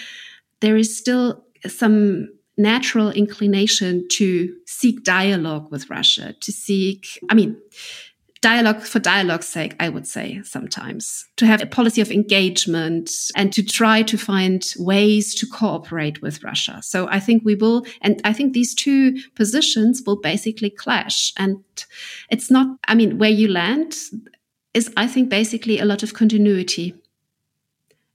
there 0.60 0.76
is 0.76 0.96
still 0.96 1.44
some 1.66 2.28
natural 2.56 3.10
inclination 3.10 4.06
to 4.08 4.54
seek 4.66 5.02
dialogue 5.02 5.70
with 5.70 5.90
Russia, 5.90 6.34
to 6.40 6.52
seek, 6.52 7.18
I 7.28 7.34
mean, 7.34 7.60
dialogue 8.40 8.82
for 8.82 8.98
dialogue's 8.98 9.48
sake, 9.48 9.74
I 9.80 9.88
would 9.88 10.06
say 10.06 10.42
sometimes, 10.44 11.26
to 11.36 11.46
have 11.46 11.62
a 11.62 11.66
policy 11.66 12.02
of 12.02 12.10
engagement 12.10 13.10
and 13.34 13.52
to 13.54 13.62
try 13.62 14.02
to 14.02 14.18
find 14.18 14.62
ways 14.78 15.34
to 15.36 15.46
cooperate 15.46 16.20
with 16.20 16.44
Russia. 16.44 16.80
So 16.82 17.08
I 17.08 17.20
think 17.20 17.42
we 17.42 17.54
will, 17.54 17.86
and 18.02 18.20
I 18.22 18.34
think 18.34 18.52
these 18.52 18.74
two 18.74 19.16
positions 19.34 20.02
will 20.06 20.20
basically 20.20 20.68
clash. 20.68 21.32
And 21.38 21.64
it's 22.30 22.50
not, 22.50 22.66
I 22.86 22.94
mean, 22.94 23.18
where 23.18 23.30
you 23.30 23.48
land 23.48 23.96
is, 24.74 24.92
I 24.96 25.06
think, 25.06 25.30
basically 25.30 25.78
a 25.78 25.86
lot 25.86 26.02
of 26.02 26.12
continuity 26.12 26.94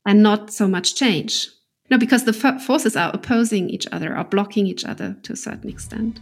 and 0.05 0.21
not 0.21 0.53
so 0.53 0.67
much 0.67 0.95
change. 0.95 1.49
No, 1.89 1.97
because 1.97 2.25
the 2.25 2.33
forces 2.33 2.95
are 2.95 3.09
opposing 3.13 3.69
each 3.69 3.87
other, 3.91 4.15
are 4.15 4.23
blocking 4.23 4.67
each 4.67 4.85
other 4.85 5.15
to 5.23 5.33
a 5.33 5.35
certain 5.35 5.69
extent. 5.69 6.19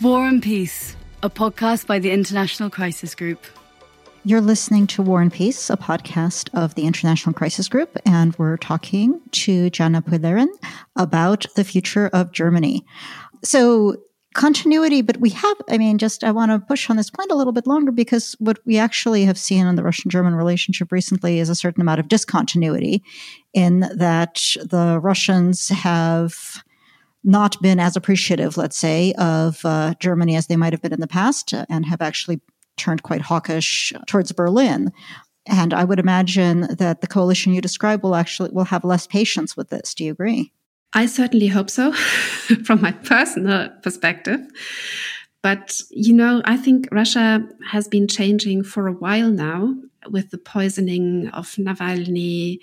War 0.00 0.26
and 0.26 0.42
Peace, 0.42 0.96
a 1.22 1.28
podcast 1.28 1.86
by 1.86 1.98
the 1.98 2.10
International 2.10 2.70
Crisis 2.70 3.14
Group. 3.14 3.44
You're 4.24 4.40
listening 4.40 4.86
to 4.88 5.02
War 5.02 5.20
and 5.20 5.30
Peace, 5.30 5.68
a 5.68 5.76
podcast 5.76 6.48
of 6.54 6.74
the 6.74 6.86
International 6.86 7.34
Crisis 7.34 7.68
Group, 7.68 7.98
and 8.06 8.34
we're 8.38 8.56
talking 8.56 9.20
to 9.32 9.68
Jana 9.68 10.00
Puglierin 10.00 10.48
about 10.96 11.44
the 11.56 11.64
future 11.64 12.08
of 12.14 12.32
Germany. 12.32 12.86
So, 13.42 13.96
continuity, 14.34 15.00
but 15.00 15.18
we 15.18 15.30
have, 15.30 15.56
I 15.70 15.78
mean, 15.78 15.96
just 15.96 16.22
I 16.22 16.30
want 16.32 16.50
to 16.50 16.58
push 16.58 16.90
on 16.90 16.96
this 16.96 17.10
point 17.10 17.30
a 17.30 17.34
little 17.34 17.52
bit 17.52 17.66
longer 17.66 17.92
because 17.92 18.36
what 18.38 18.58
we 18.66 18.78
actually 18.78 19.24
have 19.24 19.38
seen 19.38 19.66
in 19.66 19.76
the 19.76 19.82
Russian 19.82 20.10
German 20.10 20.34
relationship 20.34 20.92
recently 20.92 21.38
is 21.38 21.48
a 21.48 21.54
certain 21.54 21.80
amount 21.80 22.00
of 22.00 22.08
discontinuity 22.08 23.02
in 23.54 23.80
that 23.96 24.42
the 24.62 24.98
Russians 25.00 25.68
have 25.68 26.62
not 27.22 27.60
been 27.62 27.80
as 27.80 27.96
appreciative, 27.96 28.56
let's 28.56 28.76
say, 28.76 29.14
of 29.14 29.64
uh, 29.64 29.94
Germany 29.98 30.36
as 30.36 30.46
they 30.48 30.56
might 30.56 30.72
have 30.72 30.82
been 30.82 30.92
in 30.92 31.00
the 31.00 31.06
past 31.06 31.54
and 31.70 31.86
have 31.86 32.02
actually 32.02 32.40
turned 32.76 33.02
quite 33.02 33.22
hawkish 33.22 33.92
towards 34.06 34.32
Berlin. 34.32 34.92
And 35.46 35.72
I 35.72 35.84
would 35.84 35.98
imagine 35.98 36.62
that 36.76 37.00
the 37.00 37.06
coalition 37.06 37.54
you 37.54 37.60
describe 37.60 38.02
will 38.02 38.14
actually 38.14 38.50
will 38.50 38.64
have 38.64 38.84
less 38.84 39.06
patience 39.06 39.56
with 39.56 39.70
this. 39.70 39.94
Do 39.94 40.04
you 40.04 40.12
agree? 40.12 40.52
I 40.94 41.06
certainly 41.06 41.48
hope 41.48 41.70
so 41.70 41.92
from 42.64 42.80
my 42.80 42.92
personal 42.92 43.70
perspective. 43.82 44.40
But, 45.42 45.80
you 45.90 46.14
know, 46.14 46.40
I 46.46 46.56
think 46.56 46.88
Russia 46.90 47.46
has 47.66 47.86
been 47.86 48.08
changing 48.08 48.64
for 48.64 48.86
a 48.86 48.92
while 48.92 49.30
now 49.30 49.74
with 50.08 50.30
the 50.30 50.38
poisoning 50.38 51.28
of 51.34 51.48
Navalny, 51.56 52.60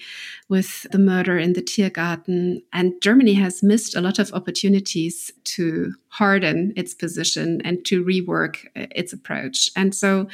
with 0.50 0.88
the 0.91 0.97
murder 0.97 1.38
in 1.38 1.53
the 1.53 1.61
Tiergarten. 1.61 2.63
And 2.73 2.93
Germany 3.01 3.33
has 3.33 3.61
missed 3.61 3.95
a 3.95 4.01
lot 4.01 4.17
of 4.17 4.33
opportunities 4.33 5.31
to 5.43 5.93
harden 6.07 6.73
its 6.75 6.93
position 6.93 7.61
and 7.63 7.83
to 7.85 8.03
rework 8.03 8.65
uh, 8.75 8.88
its 8.95 9.13
approach. 9.13 9.69
And 9.75 9.93
so 9.93 10.27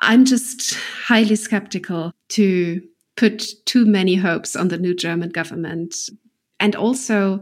I'm 0.00 0.24
just 0.24 0.74
highly 0.74 1.36
skeptical 1.36 2.12
to 2.30 2.82
put 3.16 3.46
too 3.64 3.84
many 3.84 4.16
hopes 4.16 4.54
on 4.54 4.68
the 4.68 4.78
new 4.78 4.94
German 4.94 5.30
government 5.30 5.94
and 6.60 6.74
also, 6.74 7.40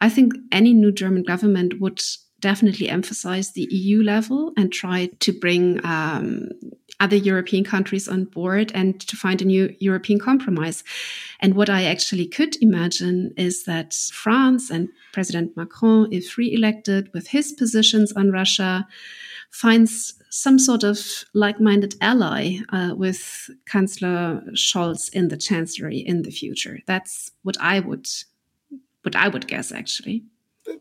I 0.00 0.08
think 0.08 0.32
any 0.52 0.74
new 0.74 0.92
German 0.92 1.22
government 1.22 1.80
would 1.80 2.02
definitely 2.40 2.88
emphasize 2.88 3.52
the 3.52 3.66
EU 3.70 4.02
level 4.02 4.52
and 4.56 4.72
try 4.72 5.06
to 5.20 5.32
bring 5.32 5.84
um, 5.84 6.50
other 7.00 7.16
European 7.16 7.64
countries 7.64 8.08
on 8.08 8.24
board 8.24 8.72
and 8.74 9.00
to 9.00 9.16
find 9.16 9.40
a 9.40 9.44
new 9.44 9.74
European 9.80 10.18
compromise. 10.18 10.84
And 11.40 11.54
what 11.54 11.70
I 11.70 11.84
actually 11.84 12.26
could 12.26 12.56
imagine 12.62 13.32
is 13.36 13.64
that 13.64 13.94
France 14.12 14.70
and 14.70 14.88
President 15.12 15.56
Macron, 15.56 16.12
if 16.12 16.36
re 16.38 16.52
elected 16.52 17.10
with 17.12 17.28
his 17.28 17.52
positions 17.52 18.12
on 18.12 18.30
Russia, 18.30 18.86
finds 19.50 20.14
some 20.30 20.58
sort 20.58 20.84
of 20.84 20.98
like-minded 21.34 21.94
ally 22.00 22.58
uh, 22.70 22.94
with 22.94 23.48
Chancellor 23.68 24.42
Scholz 24.52 25.08
in 25.12 25.28
the 25.28 25.36
chancellery 25.36 25.98
in 25.98 26.22
the 26.22 26.30
future. 26.30 26.80
That's 26.86 27.30
what 27.42 27.56
I 27.60 27.80
would, 27.80 28.06
what 29.06 29.16
I 29.16 29.28
would 29.28 29.46
guess 29.46 29.72
actually. 29.72 30.24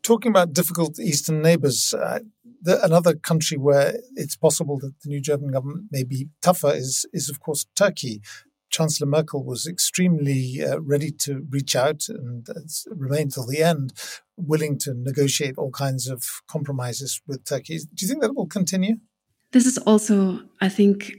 Talking 0.02 0.32
about 0.32 0.52
difficult 0.52 1.00
eastern 1.00 1.44
neighbours, 1.44 1.94
uh, 1.94 2.20
the, 2.64 2.84
another 2.84 3.14
country 3.14 3.56
where 3.56 4.00
it's 4.16 4.36
possible 4.36 4.80
that 4.80 4.94
the 5.04 5.10
new 5.10 5.22
German 5.22 5.52
government 5.52 5.86
may 5.92 6.04
be 6.04 6.28
tougher 6.42 6.74
is, 6.74 7.06
is 7.14 7.30
of 7.30 7.40
course, 7.40 7.68
Turkey. 7.76 8.22
Chancellor 8.72 9.08
Merkel 9.08 9.44
was 9.46 9.68
extremely 9.68 10.64
uh, 10.66 10.80
ready 10.80 11.12
to 11.12 11.46
reach 11.52 11.76
out 11.76 12.10
and 12.10 12.50
uh, 12.50 12.54
remain 12.90 13.30
till 13.30 13.46
the 13.46 13.62
end, 13.62 13.94
willing 14.36 14.80
to 14.80 14.94
negotiate 14.96 15.56
all 15.58 15.70
kinds 15.70 16.10
of 16.10 16.24
compromises 16.48 17.22
with 17.28 17.46
Turkey. 17.46 17.78
Do 17.78 18.06
you 18.06 18.08
think 18.08 18.24
that 18.24 18.36
will 18.36 18.48
continue? 18.48 18.96
This 19.52 19.68
is 19.68 19.78
also, 19.78 20.42
I 20.60 20.68
think, 20.68 21.14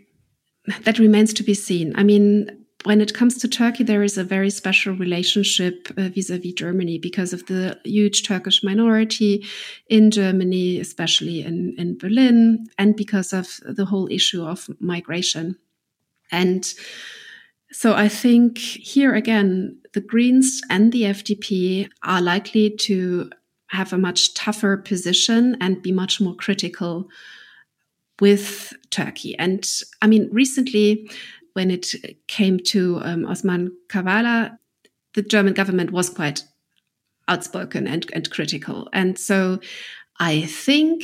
that 0.83 0.99
remains 0.99 1.33
to 1.35 1.45
be 1.45 1.55
seen. 1.55 1.95
I 1.95 2.03
mean, 2.03 2.66
when 2.87 3.01
it 3.01 3.15
comes 3.15 3.37
to 3.39 3.49
Turkey, 3.49 3.83
there 3.83 4.05
is 4.05 4.17
a 4.17 4.23
very 4.23 4.49
special 4.49 4.95
relationship 4.95 5.89
vis 5.89 6.31
a 6.31 6.39
vis 6.39 6.53
Germany 6.53 6.99
because 6.99 7.33
of 7.33 7.45
the 7.47 7.77
huge 7.83 8.25
Turkish 8.25 8.63
minority 8.63 9.45
in 9.89 10.13
Germany, 10.13 10.79
especially 10.79 11.43
in, 11.43 11.75
in 11.79 11.99
Berlin, 11.99 12.69
and 12.79 12.95
because 12.95 13.33
of 13.33 13.59
the 13.67 13.85
whole 13.85 14.09
issue 14.09 14.45
of 14.45 14.71
migration. 14.79 15.57
And 16.31 16.73
so 17.73 17.95
I 17.95 18.09
think 18.09 18.59
here 18.59 19.17
again, 19.17 19.81
the 19.93 20.01
Greens 20.01 20.61
and 20.71 20.93
the 20.93 21.03
FDP 21.03 21.89
are 22.05 22.23
likely 22.23 22.71
to 22.71 23.31
have 23.67 23.93
a 23.93 23.99
much 23.99 24.35
tougher 24.35 24.77
position 24.77 25.57
and 25.61 25.83
be 25.83 25.91
much 25.91 26.21
more 26.21 26.37
critical 26.37 27.09
with 28.21 28.73
Turkey. 28.91 29.37
And 29.39 29.67
I 30.01 30.07
mean, 30.07 30.29
recently, 30.33 31.11
when 31.57 31.71
it 31.71 31.95
came 32.29 32.61
to 32.61 33.01
um, 33.03 33.25
Osman 33.25 33.75
Kavala, 33.89 34.59
the 35.15 35.23
German 35.23 35.55
government 35.55 35.91
was 35.91 36.11
quite 36.11 36.45
outspoken 37.29 37.87
and, 37.87 38.05
and 38.13 38.31
critical. 38.31 38.91
And 38.93 39.19
so 39.19 39.59
I 40.21 40.43
think 40.43 41.03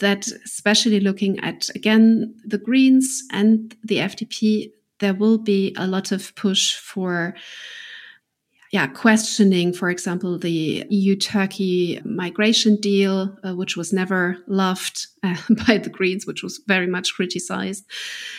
that, 0.00 0.26
especially 0.44 0.98
looking 0.98 1.38
at, 1.38 1.68
again, 1.76 2.34
the 2.44 2.58
Greens 2.58 3.22
and 3.30 3.76
the 3.84 3.98
FDP, 3.98 4.72
there 4.98 5.14
will 5.14 5.38
be 5.38 5.72
a 5.78 5.86
lot 5.86 6.10
of 6.10 6.34
push 6.34 6.74
for 6.74 7.36
yeah, 8.72 8.86
questioning, 8.86 9.74
for 9.74 9.90
example, 9.90 10.38
the 10.38 10.86
EU 10.88 11.14
Turkey 11.14 12.00
migration 12.06 12.76
deal, 12.76 13.36
uh, 13.44 13.54
which 13.54 13.76
was 13.76 13.92
never 13.92 14.38
loved 14.46 15.08
uh, 15.22 15.36
by 15.66 15.76
the 15.76 15.90
Greens, 15.90 16.26
which 16.26 16.42
was 16.42 16.58
very 16.66 16.86
much 16.86 17.12
criticized. 17.14 17.84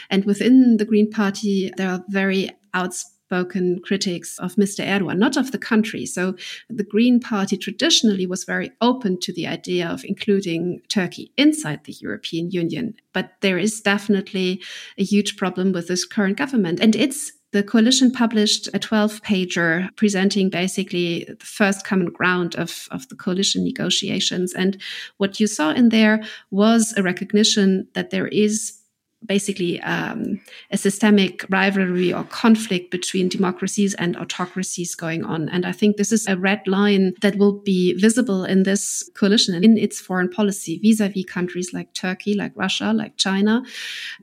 And 0.10 0.26
within 0.26 0.78
the 0.78 0.86
Green 0.86 1.12
Party, 1.12 1.72
there 1.78 1.88
are 1.88 2.04
very 2.10 2.50
outspoken 2.74 3.80
critics 3.86 4.40
of 4.40 4.56
Mr. 4.56 4.84
Erdogan, 4.84 5.20
not 5.20 5.38
of 5.38 5.52
the 5.52 5.60
country. 5.60 6.08
So 6.08 6.36
the 6.68 6.84
Green 6.84 7.20
Party 7.20 7.56
traditionally 7.56 8.26
was 8.26 8.44
very 8.44 8.72
open 8.82 9.20
to 9.20 9.34
the 9.34 9.46
idea 9.46 9.88
of 9.88 10.04
including 10.04 10.82
Turkey 10.90 11.32
inside 11.38 11.84
the 11.84 11.96
European 12.02 12.50
Union. 12.50 12.96
But 13.14 13.34
there 13.42 13.60
is 13.60 13.82
definitely 13.82 14.64
a 14.98 15.04
huge 15.04 15.38
problem 15.38 15.74
with 15.74 15.90
this 15.90 16.06
current 16.06 16.38
government. 16.38 16.80
And 16.80 16.96
it's 16.96 17.34
the 17.54 17.64
coalition 17.64 18.12
published 18.12 18.68
a 18.74 18.80
12 18.80 19.22
pager 19.22 19.96
presenting 19.96 20.50
basically 20.50 21.26
the 21.26 21.46
first 21.46 21.86
common 21.86 22.08
ground 22.08 22.56
of, 22.56 22.88
of 22.92 23.08
the 23.10 23.16
coalition 23.16 23.64
negotiations. 23.64 24.54
And 24.54 24.82
what 25.18 25.40
you 25.40 25.46
saw 25.48 25.72
in 25.72 25.90
there 25.90 26.24
was 26.50 26.94
a 26.98 27.04
recognition 27.04 27.88
that 27.94 28.10
there 28.10 28.28
is 28.28 28.80
basically 29.26 29.80
um, 29.82 30.42
a 30.72 30.78
systemic 30.78 31.46
rivalry 31.50 32.12
or 32.12 32.24
conflict 32.26 32.92
between 32.92 33.30
democracies 33.30 33.94
and 33.94 34.18
autocracies 34.18 34.96
going 34.96 35.24
on. 35.24 35.48
And 35.48 35.66
I 35.66 35.72
think 35.72 35.96
this 35.96 36.12
is 36.12 36.28
a 36.28 36.36
red 36.36 36.68
line 36.68 37.14
that 37.22 37.38
will 37.38 37.54
be 37.54 37.94
visible 37.94 38.44
in 38.44 38.64
this 38.64 39.10
coalition 39.14 39.56
and 39.56 39.64
in 39.64 39.78
its 39.78 40.02
foreign 40.02 40.30
policy 40.30 40.80
vis 40.80 41.00
a 41.00 41.08
vis 41.08 41.24
countries 41.26 41.72
like 41.72 41.94
Turkey, 41.94 42.34
like 42.34 42.52
Russia, 42.56 42.92
like 42.92 43.16
China. 43.16 43.64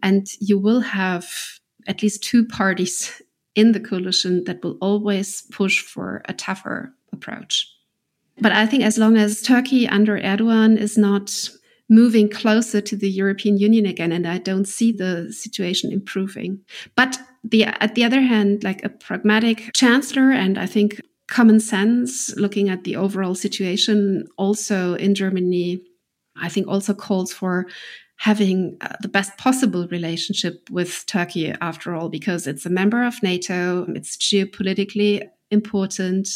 And 0.03 0.27
you 0.41 0.59
will 0.59 0.81
have 0.81 1.60
at 1.87 2.03
least 2.03 2.23
two 2.23 2.45
parties 2.45 3.23
in 3.55 3.73
the 3.73 3.81
coalition 3.81 4.45
that 4.45 4.63
will 4.63 4.79
always 4.81 5.43
push 5.51 5.81
for 5.81 6.23
a 6.27 6.33
tougher 6.33 6.95
approach. 7.13 7.69
But 8.41 8.53
I 8.53 8.67
think 8.67 8.85
as 8.85 8.97
long 8.97 9.17
as 9.17 9.43
Turkey 9.43 9.87
under 9.87 10.19
Erdogan 10.19 10.79
is 10.79 10.97
not 10.97 11.51
moving 11.89 12.29
closer 12.29 12.81
to 12.81 12.97
the 12.97 13.11
European 13.11 13.59
Union 13.59 13.85
again, 13.85 14.13
and 14.13 14.27
I 14.27 14.39
don't 14.39 14.67
see 14.67 14.93
the 14.93 15.33
situation 15.33 15.93
improving. 15.93 16.61
But 16.95 17.19
the, 17.43 17.65
at 17.65 17.95
the 17.97 18.05
other 18.05 18.21
hand, 18.21 18.63
like 18.63 18.85
a 18.85 18.89
pragmatic 18.89 19.73
chancellor, 19.75 20.31
and 20.31 20.57
I 20.57 20.67
think 20.67 21.01
common 21.27 21.61
sense, 21.61 22.35
looking 22.37 22.69
at 22.69 22.85
the 22.85 22.97
overall 22.97 23.35
situation 23.35 24.27
also 24.37 24.95
in 24.95 25.15
Germany, 25.15 25.83
I 26.37 26.49
think 26.49 26.69
also 26.69 26.95
calls 26.95 27.33
for 27.33 27.67
having 28.21 28.77
uh, 28.83 28.97
the 29.01 29.09
best 29.09 29.35
possible 29.39 29.89
relationship 29.89 30.69
with 30.71 31.07
Turkey, 31.07 31.55
after 31.63 31.95
all, 31.95 32.11
because 32.11 32.47
it's 32.47 32.67
a 32.67 32.71
member 32.71 33.03
of 33.03 33.23
NATO, 33.23 33.87
it's 33.95 34.19
geopolitically 34.19 35.27
important. 35.51 36.29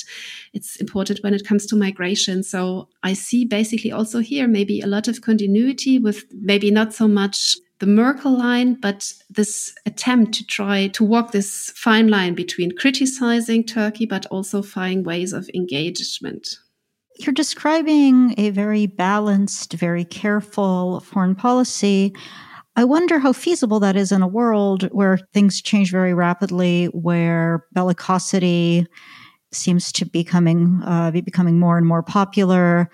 It's 0.54 0.76
important 0.76 1.20
when 1.22 1.34
it 1.34 1.46
comes 1.46 1.66
to 1.66 1.76
migration. 1.76 2.42
So 2.42 2.88
I 3.02 3.12
see 3.12 3.44
basically 3.44 3.92
also 3.92 4.20
here 4.20 4.48
maybe 4.48 4.80
a 4.80 4.86
lot 4.86 5.08
of 5.08 5.20
continuity 5.20 5.98
with 5.98 6.24
maybe 6.32 6.70
not 6.70 6.94
so 6.94 7.06
much 7.06 7.54
the 7.80 7.86
Merkel 7.86 8.38
line, 8.38 8.74
but 8.80 9.12
this 9.28 9.74
attempt 9.84 10.32
to 10.34 10.46
try 10.46 10.88
to 10.88 11.04
walk 11.04 11.32
this 11.32 11.70
fine 11.76 12.08
line 12.08 12.34
between 12.34 12.74
criticizing 12.74 13.62
Turkey, 13.62 14.06
but 14.06 14.24
also 14.26 14.62
finding 14.62 15.04
ways 15.04 15.34
of 15.34 15.50
engagement. 15.54 16.56
You're 17.16 17.32
describing 17.32 18.34
a 18.38 18.50
very 18.50 18.86
balanced, 18.86 19.74
very 19.74 20.04
careful 20.04 21.00
foreign 21.00 21.36
policy. 21.36 22.12
I 22.76 22.82
wonder 22.84 23.20
how 23.20 23.32
feasible 23.32 23.78
that 23.80 23.94
is 23.94 24.10
in 24.10 24.20
a 24.20 24.26
world 24.26 24.88
where 24.90 25.18
things 25.32 25.62
change 25.62 25.92
very 25.92 26.12
rapidly, 26.12 26.86
where 26.86 27.66
bellicosity 27.74 28.86
seems 29.52 29.92
to 29.92 30.04
becoming 30.04 30.82
uh, 30.84 31.12
be 31.12 31.20
becoming 31.20 31.60
more 31.60 31.78
and 31.78 31.86
more 31.86 32.02
popular, 32.02 32.90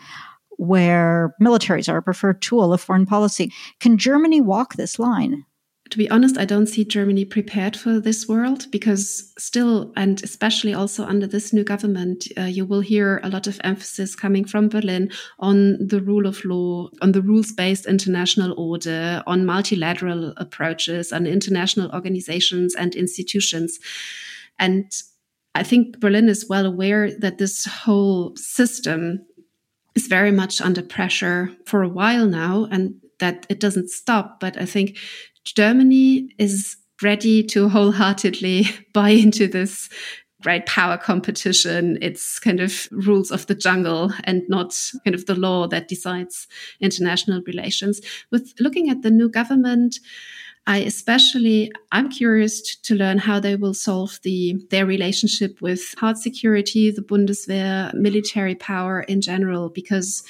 where 0.58 1.34
militaries 1.40 1.90
are 1.90 1.96
a 1.96 2.02
preferred 2.02 2.42
tool 2.42 2.74
of 2.74 2.80
foreign 2.82 3.06
policy. 3.06 3.50
Can 3.80 3.96
Germany 3.96 4.42
walk 4.42 4.74
this 4.74 4.98
line? 4.98 5.46
To 5.90 5.98
be 5.98 6.10
honest, 6.10 6.38
I 6.38 6.44
don't 6.44 6.68
see 6.68 6.84
Germany 6.84 7.24
prepared 7.24 7.76
for 7.76 7.98
this 7.98 8.28
world 8.28 8.70
because 8.70 9.32
still, 9.36 9.92
and 9.96 10.22
especially 10.22 10.72
also 10.72 11.04
under 11.04 11.26
this 11.26 11.52
new 11.52 11.64
government, 11.64 12.28
uh, 12.38 12.42
you 12.42 12.64
will 12.64 12.80
hear 12.80 13.20
a 13.24 13.28
lot 13.28 13.48
of 13.48 13.60
emphasis 13.64 14.14
coming 14.14 14.44
from 14.44 14.68
Berlin 14.68 15.10
on 15.40 15.84
the 15.84 16.00
rule 16.00 16.26
of 16.26 16.44
law, 16.44 16.88
on 17.02 17.12
the 17.12 17.22
rules 17.22 17.52
based 17.52 17.86
international 17.86 18.54
order, 18.56 19.22
on 19.26 19.44
multilateral 19.44 20.32
approaches, 20.36 21.12
on 21.12 21.26
international 21.26 21.90
organizations 21.92 22.76
and 22.76 22.94
institutions. 22.94 23.80
And 24.60 24.92
I 25.56 25.64
think 25.64 25.98
Berlin 25.98 26.28
is 26.28 26.48
well 26.48 26.66
aware 26.66 27.10
that 27.18 27.38
this 27.38 27.64
whole 27.64 28.36
system 28.36 29.26
is 29.96 30.06
very 30.06 30.30
much 30.30 30.60
under 30.60 30.82
pressure 30.82 31.50
for 31.66 31.82
a 31.82 31.88
while 31.88 32.26
now 32.26 32.68
and 32.70 32.94
that 33.18 33.46
it 33.48 33.60
doesn't 33.60 33.90
stop. 33.90 34.40
But 34.40 34.60
I 34.60 34.64
think 34.64 34.96
Germany 35.44 36.30
is 36.38 36.76
ready 37.02 37.42
to 37.44 37.68
wholeheartedly 37.68 38.66
buy 38.92 39.10
into 39.10 39.46
this 39.46 39.88
great 40.42 40.66
power 40.66 40.96
competition. 40.96 41.98
It's 42.00 42.38
kind 42.38 42.60
of 42.60 42.88
rules 42.90 43.30
of 43.30 43.46
the 43.46 43.54
jungle 43.54 44.12
and 44.24 44.42
not 44.48 44.74
kind 45.04 45.14
of 45.14 45.26
the 45.26 45.34
law 45.34 45.66
that 45.68 45.88
decides 45.88 46.48
international 46.80 47.42
relations. 47.46 48.00
With 48.30 48.54
looking 48.58 48.88
at 48.88 49.02
the 49.02 49.10
new 49.10 49.28
government, 49.28 49.98
I 50.66 50.78
especially 50.78 51.72
I'm 51.90 52.10
curious 52.10 52.76
to 52.76 52.94
learn 52.94 53.18
how 53.18 53.40
they 53.40 53.56
will 53.56 53.74
solve 53.74 54.18
the 54.22 54.56
their 54.70 54.86
relationship 54.86 55.60
with 55.60 55.94
hard 55.98 56.18
security, 56.18 56.90
the 56.90 57.02
Bundeswehr, 57.02 57.92
military 57.94 58.54
power 58.54 59.00
in 59.00 59.20
general, 59.20 59.70
because 59.70 60.22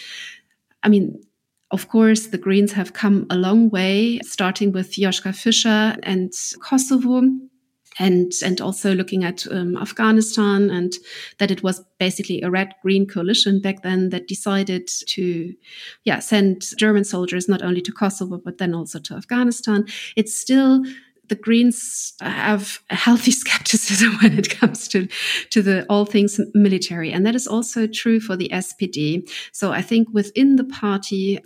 I 0.82 0.88
mean 0.88 1.22
of 1.70 1.88
course, 1.88 2.28
the 2.28 2.38
Greens 2.38 2.72
have 2.72 2.92
come 2.92 3.26
a 3.30 3.36
long 3.36 3.70
way, 3.70 4.18
starting 4.24 4.72
with 4.72 4.92
Joschka 4.92 5.34
Fischer 5.34 5.96
and 6.02 6.32
Kosovo. 6.60 7.22
and 7.98 8.32
and 8.44 8.60
also 8.60 8.94
looking 8.94 9.24
at 9.24 9.46
um, 9.50 9.76
Afghanistan 9.76 10.70
and 10.70 10.92
that 11.38 11.50
it 11.50 11.62
was 11.62 11.84
basically 11.98 12.40
a 12.40 12.50
red 12.50 12.72
green 12.82 13.04
coalition 13.04 13.60
back 13.60 13.82
then 13.82 14.10
that 14.10 14.28
decided 14.28 14.86
to 15.08 15.52
yeah 16.04 16.20
send 16.20 16.62
German 16.78 17.04
soldiers 17.04 17.48
not 17.48 17.62
only 17.62 17.80
to 17.80 17.92
Kosovo 17.92 18.38
but 18.38 18.58
then 18.58 18.74
also 18.74 19.00
to 19.00 19.14
Afghanistan 19.14 19.84
it's 20.14 20.38
still 20.38 20.84
the 21.30 21.34
Greens 21.36 22.12
have 22.20 22.80
a 22.90 22.94
healthy 22.94 23.30
skepticism 23.42 24.18
when 24.22 24.38
it 24.38 24.50
comes 24.50 24.86
to, 24.88 25.08
to 25.50 25.62
the 25.62 25.86
all 25.88 26.04
things 26.04 26.38
military. 26.54 27.10
And 27.12 27.24
that 27.24 27.34
is 27.34 27.46
also 27.46 27.86
true 27.86 28.20
for 28.20 28.36
the 28.36 28.50
SPD. 28.52 29.30
So 29.52 29.72
I 29.72 29.80
think 29.80 30.08
within 30.12 30.56
the 30.56 30.64
party, 30.64 31.38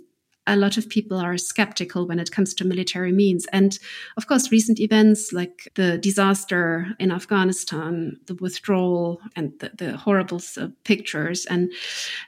a 0.47 0.55
lot 0.55 0.77
of 0.77 0.89
people 0.89 1.17
are 1.17 1.37
skeptical 1.37 2.07
when 2.07 2.19
it 2.19 2.31
comes 2.31 2.53
to 2.53 2.65
military 2.65 3.11
means. 3.11 3.45
And 3.47 3.77
of 4.17 4.27
course, 4.27 4.51
recent 4.51 4.79
events 4.79 5.33
like 5.33 5.71
the 5.75 5.97
disaster 5.97 6.87
in 6.99 7.11
Afghanistan, 7.11 8.19
the 8.27 8.35
withdrawal 8.35 9.21
and 9.35 9.53
the, 9.59 9.71
the 9.75 9.97
horrible 9.97 10.41
uh, 10.57 10.67
pictures 10.83 11.45
and, 11.45 11.71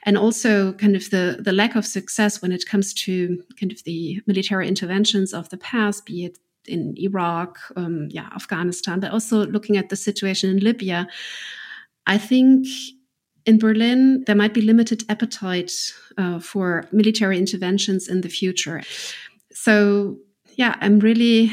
and 0.04 0.18
also 0.18 0.72
kind 0.72 0.96
of 0.96 1.10
the, 1.10 1.38
the 1.40 1.52
lack 1.52 1.76
of 1.76 1.86
success 1.86 2.42
when 2.42 2.52
it 2.52 2.66
comes 2.66 2.92
to 2.94 3.42
kind 3.58 3.72
of 3.72 3.84
the 3.84 4.20
military 4.26 4.66
interventions 4.66 5.32
of 5.32 5.48
the 5.50 5.58
past, 5.58 6.04
be 6.04 6.24
it 6.24 6.38
in 6.66 6.94
Iraq, 6.98 7.58
um, 7.76 8.08
yeah, 8.10 8.28
Afghanistan, 8.34 9.00
but 9.00 9.12
also 9.12 9.46
looking 9.46 9.76
at 9.76 9.88
the 9.88 9.96
situation 9.96 10.50
in 10.50 10.58
Libya. 10.58 11.08
I 12.06 12.18
think 12.18 12.66
in 13.48 13.58
Berlin, 13.58 14.24
there 14.26 14.36
might 14.36 14.52
be 14.52 14.60
limited 14.60 15.04
appetite 15.08 15.72
uh, 16.18 16.38
for 16.38 16.84
military 16.92 17.38
interventions 17.38 18.06
in 18.06 18.20
the 18.20 18.28
future. 18.28 18.82
So, 19.52 20.18
yeah, 20.56 20.76
I'm 20.82 20.98
really 20.98 21.50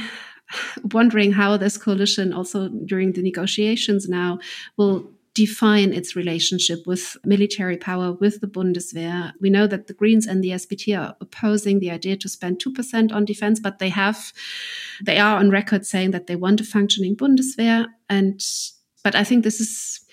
wondering 0.92 1.32
how 1.32 1.56
this 1.56 1.78
coalition, 1.78 2.34
also 2.34 2.68
during 2.68 3.14
the 3.14 3.22
negotiations 3.22 4.10
now, 4.10 4.40
will 4.76 5.10
define 5.34 5.94
its 5.94 6.18
relationship 6.18 6.86
with 6.86 7.16
military 7.24 7.78
power, 7.78 8.12
with 8.12 8.42
the 8.42 8.48
Bundeswehr. 8.48 9.32
We 9.40 9.50
know 9.50 9.66
that 9.66 9.88
the 9.88 9.94
Greens 9.94 10.28
and 10.28 10.44
the 10.44 10.50
SPD 10.50 11.00
are 11.00 11.16
opposing 11.22 11.80
the 11.80 11.92
idea 11.92 12.18
to 12.18 12.28
spend 12.28 12.60
2% 12.60 13.14
on 13.14 13.24
defense, 13.24 13.62
but 13.62 13.80
they 13.80 13.90
have, 13.90 14.34
they 15.02 15.18
are 15.18 15.38
on 15.38 15.50
record 15.50 15.86
saying 15.86 16.12
that 16.12 16.28
they 16.28 16.36
want 16.36 16.60
a 16.60 16.66
functioning 16.66 17.16
Bundeswehr. 17.16 17.86
And, 18.10 18.42
but 19.02 19.16
I 19.16 19.24
think 19.24 19.46
this 19.46 19.62
is 19.62 20.05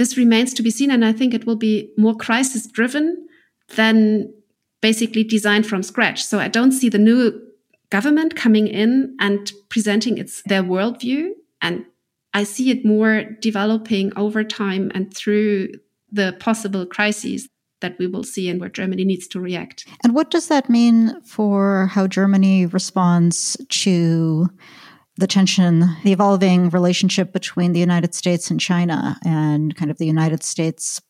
this 0.00 0.16
remains 0.16 0.54
to 0.54 0.62
be 0.62 0.70
seen. 0.70 0.90
And 0.90 1.04
I 1.04 1.12
think 1.12 1.34
it 1.34 1.44
will 1.44 1.56
be 1.56 1.92
more 1.98 2.16
crisis 2.16 2.66
driven 2.66 3.28
than 3.76 4.32
basically 4.80 5.22
designed 5.22 5.66
from 5.66 5.82
scratch. 5.82 6.24
So 6.24 6.38
I 6.38 6.48
don't 6.48 6.72
see 6.72 6.88
the 6.88 6.96
new 6.96 7.38
government 7.90 8.34
coming 8.34 8.66
in 8.66 9.14
and 9.20 9.52
presenting 9.68 10.16
its 10.16 10.42
their 10.46 10.62
worldview. 10.62 11.32
And 11.60 11.84
I 12.32 12.44
see 12.44 12.70
it 12.70 12.82
more 12.82 13.24
developing 13.42 14.10
over 14.16 14.42
time 14.42 14.90
and 14.94 15.14
through 15.14 15.72
the 16.10 16.34
possible 16.40 16.86
crises 16.86 17.46
that 17.82 17.98
we 17.98 18.06
will 18.06 18.24
see 18.24 18.48
and 18.48 18.58
where 18.58 18.70
Germany 18.70 19.04
needs 19.04 19.28
to 19.28 19.38
react. 19.38 19.86
And 20.02 20.14
what 20.14 20.30
does 20.30 20.48
that 20.48 20.70
mean 20.70 21.20
for 21.26 21.88
how 21.92 22.06
Germany 22.06 22.64
responds 22.64 23.54
to 23.68 24.48
the 25.16 25.26
tension, 25.26 25.80
the 26.04 26.12
evolving 26.12 26.70
relationship 26.70 27.32
between 27.32 27.72
the 27.72 27.80
United 27.80 28.14
States 28.14 28.50
and 28.50 28.60
China, 28.60 29.18
and 29.24 29.76
kind 29.76 29.90
of 29.90 29.98
the 29.98 30.06
United 30.06 30.42
States' 30.42 31.00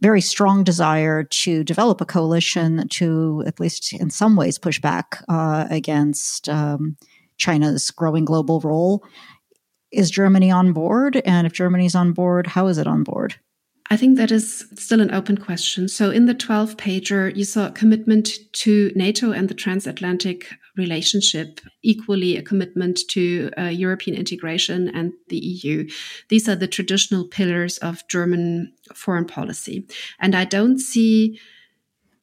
very 0.00 0.20
strong 0.20 0.64
desire 0.64 1.22
to 1.22 1.62
develop 1.62 2.00
a 2.00 2.04
coalition 2.04 2.88
to, 2.88 3.42
at 3.46 3.60
least 3.60 3.92
in 3.92 4.10
some 4.10 4.34
ways, 4.34 4.58
push 4.58 4.80
back 4.80 5.22
uh, 5.28 5.66
against 5.70 6.48
um, 6.48 6.96
China's 7.38 7.90
growing 7.92 8.24
global 8.24 8.60
role. 8.60 9.04
Is 9.92 10.10
Germany 10.10 10.50
on 10.50 10.72
board? 10.72 11.22
And 11.24 11.46
if 11.46 11.52
Germany's 11.52 11.94
on 11.94 12.12
board, 12.12 12.48
how 12.48 12.66
is 12.66 12.78
it 12.78 12.86
on 12.86 13.04
board? 13.04 13.36
I 13.90 13.96
think 13.96 14.16
that 14.16 14.32
is 14.32 14.64
still 14.74 15.00
an 15.00 15.12
open 15.12 15.36
question. 15.36 15.86
So 15.86 16.10
in 16.10 16.26
the 16.26 16.34
12 16.34 16.76
pager, 16.76 17.34
you 17.36 17.44
saw 17.44 17.66
a 17.66 17.72
commitment 17.72 18.30
to 18.54 18.90
NATO 18.96 19.32
and 19.32 19.48
the 19.48 19.54
transatlantic 19.54 20.48
relationship, 20.76 21.60
equally 21.82 22.36
a 22.36 22.42
commitment 22.42 23.00
to 23.08 23.50
uh, 23.58 23.64
European 23.64 24.16
integration 24.16 24.88
and 24.94 25.12
the 25.28 25.38
EU. 25.38 25.88
These 26.28 26.48
are 26.48 26.56
the 26.56 26.66
traditional 26.66 27.26
pillars 27.26 27.78
of 27.78 28.06
German 28.08 28.72
foreign 28.94 29.26
policy. 29.26 29.86
And 30.18 30.34
I 30.34 30.44
don't 30.44 30.78
see 30.78 31.38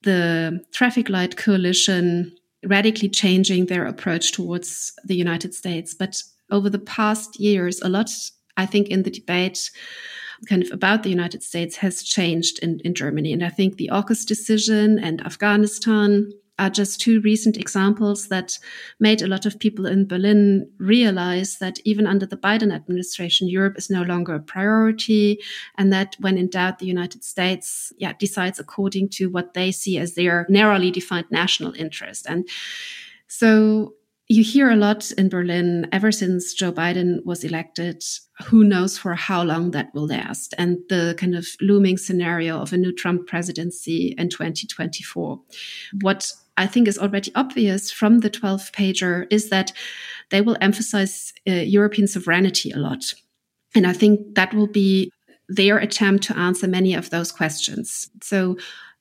the 0.03 0.63
traffic 0.71 1.09
light 1.09 1.37
coalition 1.37 2.35
radically 2.65 3.09
changing 3.09 3.67
their 3.67 3.85
approach 3.85 4.31
towards 4.31 4.93
the 5.05 5.15
United 5.15 5.53
States. 5.53 5.93
But 5.93 6.23
over 6.49 6.69
the 6.69 6.79
past 6.79 7.39
years, 7.39 7.79
a 7.81 7.89
lot, 7.89 8.09
I 8.57 8.65
think, 8.65 8.87
in 8.87 9.03
the 9.03 9.11
debate, 9.11 9.69
kind 10.47 10.63
of 10.63 10.71
about 10.71 11.03
the 11.03 11.09
United 11.09 11.43
States 11.43 11.77
has 11.77 12.01
changed 12.01 12.59
in, 12.59 12.79
in 12.83 12.95
Germany. 12.95 13.33
And 13.33 13.43
I 13.43 13.49
think 13.49 13.75
the 13.75 13.89
AUKUS 13.91 14.25
decision 14.25 14.97
and 14.99 15.25
Afghanistan 15.25 16.31
are 16.59 16.69
just 16.69 16.99
two 16.99 17.21
recent 17.21 17.57
examples 17.57 18.27
that 18.27 18.59
made 18.99 19.21
a 19.21 19.27
lot 19.27 19.45
of 19.45 19.57
people 19.57 19.85
in 19.85 20.05
Berlin 20.05 20.69
realize 20.77 21.57
that 21.57 21.79
even 21.85 22.05
under 22.05 22.25
the 22.25 22.37
Biden 22.37 22.73
administration, 22.73 23.47
Europe 23.47 23.77
is 23.77 23.89
no 23.89 24.03
longer 24.03 24.35
a 24.35 24.39
priority. 24.39 25.39
And 25.77 25.91
that 25.93 26.15
when 26.19 26.37
in 26.37 26.49
doubt, 26.49 26.79
the 26.79 26.85
United 26.85 27.23
States 27.23 27.91
yeah, 27.97 28.13
decides 28.19 28.59
according 28.59 29.09
to 29.09 29.29
what 29.29 29.53
they 29.53 29.71
see 29.71 29.97
as 29.97 30.15
their 30.15 30.45
narrowly 30.49 30.91
defined 30.91 31.31
national 31.31 31.73
interest. 31.73 32.25
And 32.27 32.47
so 33.27 33.93
you 34.31 34.43
hear 34.43 34.69
a 34.69 34.75
lot 34.75 35.11
in 35.13 35.27
Berlin 35.27 35.87
ever 35.91 36.11
since 36.11 36.53
Joe 36.53 36.71
Biden 36.71 37.25
was 37.25 37.43
elected. 37.43 38.03
Who 38.45 38.63
knows 38.63 38.95
for 38.95 39.15
how 39.15 39.43
long 39.43 39.71
that 39.71 39.91
will 39.95 40.05
last? 40.05 40.53
And 40.59 40.77
the 40.87 41.15
kind 41.17 41.35
of 41.35 41.47
looming 41.61 41.97
scenario 41.97 42.61
of 42.61 42.71
a 42.71 42.77
new 42.77 42.93
Trump 42.93 43.25
presidency 43.25 44.13
in 44.19 44.29
2024. 44.29 45.41
What 46.01 46.31
I 46.59 46.67
think 46.67 46.87
is 46.87 46.99
already 46.99 47.31
obvious 47.35 47.91
from 47.91 48.19
the 48.19 48.29
12 48.29 48.71
pager 48.73 49.25
is 49.31 49.49
that 49.49 49.71
they 50.29 50.41
will 50.41 50.57
emphasize 50.61 51.33
uh, 51.47 51.53
European 51.53 52.07
sovereignty 52.07 52.71
a 52.71 52.77
lot. 52.77 53.13
And 53.73 53.87
I 53.87 53.93
think 53.93 54.35
that 54.35 54.53
will 54.53 54.67
be 54.67 55.11
their 55.47 55.77
attempt 55.77 56.25
to 56.25 56.37
answer 56.37 56.67
many 56.67 56.93
of 56.93 57.09
those 57.09 57.31
questions. 57.31 58.09
So 58.21 58.57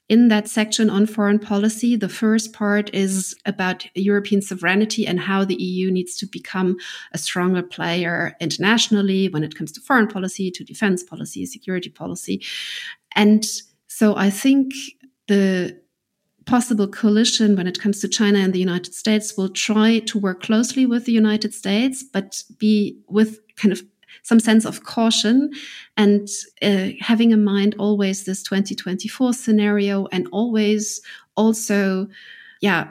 in 0.09 0.29
that 0.29 0.49
section 0.49 0.88
on 0.88 1.07
foreign 1.07 1.38
policy, 1.38 1.97
the 1.97 2.09
first 2.09 2.55
part 2.55 2.94
is 2.94 3.35
about 3.44 3.87
European 3.94 4.40
sovereignty 4.40 5.07
and 5.07 5.21
how 5.21 5.44
the 5.44 5.61
EU 5.62 5.90
needs 5.90 6.16
to 6.18 6.27
become 6.27 6.79
a 7.12 7.18
stronger 7.18 7.62
player 7.62 8.35
internationally 8.40 9.29
when 9.29 9.44
it 9.44 9.55
comes 9.55 9.73
to 9.73 9.81
foreign 9.83 10.09
policy, 10.09 10.51
to 10.51 10.64
defense 10.64 11.03
policy, 11.03 11.44
security 11.44 11.90
policy. 11.90 12.42
And 13.14 13.44
so 13.88 14.16
I 14.16 14.31
think 14.31 14.73
the 15.27 15.79
possible 16.49 16.89
coalition 16.89 17.57
when 17.57 17.67
it 17.67 17.79
comes 17.79 18.01
to 18.01 18.09
China 18.09 18.39
and 18.39 18.55
the 18.55 18.59
United 18.59 18.95
States 18.95 19.37
will 19.37 19.51
try 19.51 19.99
to 20.01 20.19
work 20.19 20.43
closely 20.43 20.87
with 20.87 21.05
the 21.05 21.13
United 21.13 21.53
States, 21.53 22.03
but 22.03 22.43
be 22.59 22.99
with 23.07 23.39
kind 23.57 23.71
of 23.71 23.83
some 24.23 24.41
sense 24.41 24.65
of 24.65 24.83
caution 24.83 25.51
and 25.97 26.27
uh, 26.63 26.89
having 27.01 27.33
in 27.33 27.45
mind 27.45 27.75
always 27.79 28.25
this 28.25 28.43
2024 28.43 29.35
scenario 29.35 30.07
and 30.11 30.27
always 30.33 31.03
also, 31.37 32.09
yeah, 32.63 32.89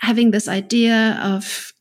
having 0.00 0.30
this 0.30 0.46
idea 0.46 1.18
of 1.22 1.72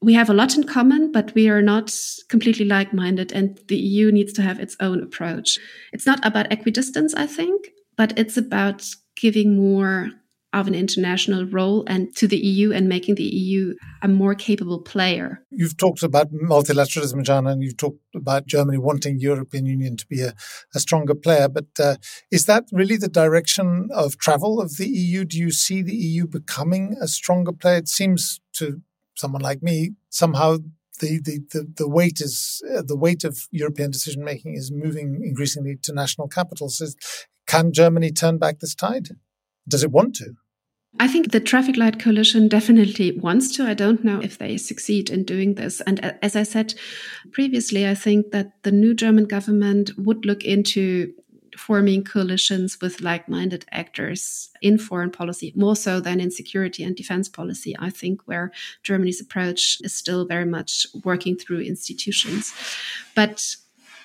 we 0.00 0.14
have 0.14 0.28
a 0.28 0.34
lot 0.34 0.54
in 0.54 0.64
common, 0.64 1.12
but 1.12 1.34
we 1.34 1.48
are 1.48 1.62
not 1.62 1.94
completely 2.28 2.66
like 2.66 2.92
minded, 2.92 3.32
and 3.32 3.58
the 3.68 3.76
EU 3.76 4.12
needs 4.12 4.34
to 4.34 4.42
have 4.42 4.60
its 4.60 4.76
own 4.78 5.02
approach. 5.02 5.58
It's 5.94 6.04
not 6.04 6.24
about 6.26 6.52
equidistance, 6.52 7.14
I 7.14 7.26
think, 7.26 7.70
but 7.96 8.12
it's 8.18 8.36
about 8.36 8.84
giving 9.16 9.56
more 9.56 10.10
of 10.54 10.68
an 10.68 10.74
international 10.74 11.44
role 11.46 11.82
and 11.88 12.14
to 12.14 12.28
the 12.28 12.36
EU 12.36 12.72
and 12.72 12.88
making 12.88 13.16
the 13.16 13.24
EU 13.24 13.74
a 14.02 14.08
more 14.08 14.36
capable 14.36 14.80
player. 14.80 15.44
You've 15.50 15.76
talked 15.76 16.04
about 16.04 16.32
multilateralism, 16.32 17.24
Jana, 17.24 17.50
and 17.50 17.62
you've 17.62 17.76
talked 17.76 17.98
about 18.14 18.46
Germany 18.46 18.78
wanting 18.78 19.18
European 19.18 19.66
Union 19.66 19.96
to 19.96 20.06
be 20.06 20.20
a, 20.20 20.32
a 20.72 20.78
stronger 20.78 21.14
player. 21.14 21.48
But 21.48 21.66
uh, 21.80 21.96
is 22.30 22.46
that 22.46 22.64
really 22.70 22.96
the 22.96 23.08
direction 23.08 23.88
of 23.92 24.16
travel 24.16 24.60
of 24.60 24.76
the 24.76 24.88
EU? 24.88 25.24
Do 25.24 25.38
you 25.38 25.50
see 25.50 25.82
the 25.82 25.96
EU 25.96 26.28
becoming 26.28 26.96
a 27.00 27.08
stronger 27.08 27.52
player? 27.52 27.78
It 27.78 27.88
seems 27.88 28.40
to 28.54 28.80
someone 29.16 29.42
like 29.42 29.60
me 29.60 29.94
somehow 30.08 30.58
the, 31.00 31.20
the, 31.20 31.40
the, 31.50 31.72
the 31.76 31.88
weight 31.88 32.20
is 32.20 32.62
uh, 32.72 32.82
the 32.86 32.96
weight 32.96 33.24
of 33.24 33.48
European 33.50 33.90
decision 33.90 34.24
making 34.24 34.54
is 34.54 34.70
moving 34.72 35.20
increasingly 35.24 35.76
to 35.82 35.92
national 35.92 36.28
capitals. 36.28 36.80
Is, 36.80 36.96
can 37.54 37.72
Germany 37.72 38.10
turn 38.10 38.38
back 38.38 38.60
this 38.60 38.74
tide? 38.74 39.08
Does 39.68 39.82
it 39.82 39.90
want 39.90 40.14
to? 40.16 40.34
I 41.00 41.08
think 41.08 41.32
the 41.32 41.40
Traffic 41.40 41.76
Light 41.76 41.98
Coalition 41.98 42.46
definitely 42.46 43.18
wants 43.18 43.54
to. 43.56 43.64
I 43.64 43.74
don't 43.74 44.04
know 44.04 44.20
if 44.20 44.38
they 44.38 44.56
succeed 44.56 45.10
in 45.10 45.24
doing 45.24 45.54
this. 45.54 45.80
And 45.80 46.04
uh, 46.04 46.12
as 46.22 46.36
I 46.36 46.44
said 46.44 46.74
previously, 47.32 47.88
I 47.88 47.94
think 47.94 48.30
that 48.30 48.62
the 48.62 48.70
new 48.70 48.94
German 48.94 49.24
government 49.24 49.90
would 49.98 50.24
look 50.24 50.44
into 50.44 51.12
forming 51.56 52.04
coalitions 52.04 52.80
with 52.80 53.00
like 53.00 53.28
minded 53.28 53.64
actors 53.70 54.50
in 54.60 54.78
foreign 54.78 55.10
policy, 55.10 55.52
more 55.56 55.76
so 55.76 56.00
than 56.00 56.20
in 56.20 56.30
security 56.30 56.82
and 56.82 56.96
defense 56.96 57.28
policy, 57.28 57.74
I 57.78 57.90
think, 57.90 58.22
where 58.26 58.52
Germany's 58.82 59.20
approach 59.20 59.78
is 59.82 59.94
still 59.94 60.26
very 60.26 60.46
much 60.46 60.86
working 61.04 61.36
through 61.36 61.60
institutions. 61.60 62.52
But 63.14 63.56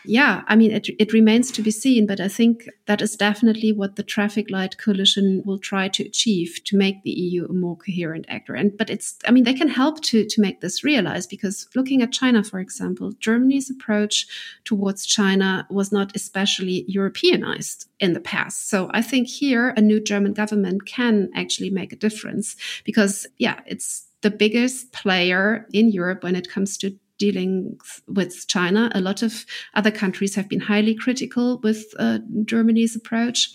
yeah, 0.10 0.42
I 0.48 0.56
mean, 0.56 0.72
it, 0.72 0.90
it 0.98 1.14
remains 1.14 1.52
to 1.52 1.62
be 1.62 1.70
seen, 1.70 2.08
but 2.08 2.20
I 2.20 2.28
think 2.28 2.68
that 2.88 3.00
is 3.00 3.16
definitely 3.16 3.72
what 3.72 3.96
the 3.96 4.02
traffic 4.02 4.50
light 4.50 4.80
coalition 4.80 5.44
will 5.46 5.60
try 5.60 5.88
to 5.88 6.04
achieve 6.04 6.60
to 6.66 6.76
make 6.76 7.04
the 7.04 7.12
EU 7.12 7.46
a 7.46 7.54
more 7.54 7.78
coherent 7.78 8.26
actor. 8.28 8.56
And 8.56 8.76
but 8.76 8.90
it's, 8.90 9.20
I 9.28 9.32
mean, 9.32 9.44
they 9.44 9.54
can 9.54 9.68
help 9.68 10.02
to 10.06 10.26
to 10.26 10.42
make 10.42 10.62
this 10.62 10.84
realized 10.84 11.30
because 11.30 11.68
looking 11.76 12.02
at 12.02 12.12
China, 12.12 12.44
for 12.44 12.60
example, 12.60 13.12
Germany's 13.20 13.70
approach 13.70 14.26
towards 14.64 15.06
China 15.06 15.68
was 15.70 15.92
not 15.92 16.16
especially 16.16 16.86
Europeanized 16.88 17.88
in 18.00 18.14
the 18.14 18.20
past. 18.20 18.68
So 18.68 18.90
I 18.92 19.04
think 19.04 19.28
here 19.28 19.76
a 19.78 19.82
new 19.82 20.00
German 20.00 20.34
government 20.34 20.88
can 20.88 21.30
actually 21.36 21.70
make 21.70 21.94
a 21.94 21.98
difference 21.98 22.56
because, 22.84 23.28
yeah, 23.38 23.60
it's 23.68 24.08
the 24.22 24.32
biggest 24.32 24.92
player 24.92 25.68
in 25.72 25.92
Europe 25.92 26.24
when 26.24 26.36
it 26.36 26.50
comes 26.50 26.78
to 26.78 26.98
dealing 27.20 27.78
with 28.08 28.48
China. 28.48 28.90
A 28.96 29.02
lot 29.02 29.22
of 29.22 29.46
other 29.76 29.92
countries 29.92 30.34
have 30.36 30.50
been 30.50 30.62
highly 30.62 30.96
critical 30.96 31.60
with 31.60 31.86
uh, 32.00 32.20
Germany's 32.46 32.96
approach. 32.96 33.52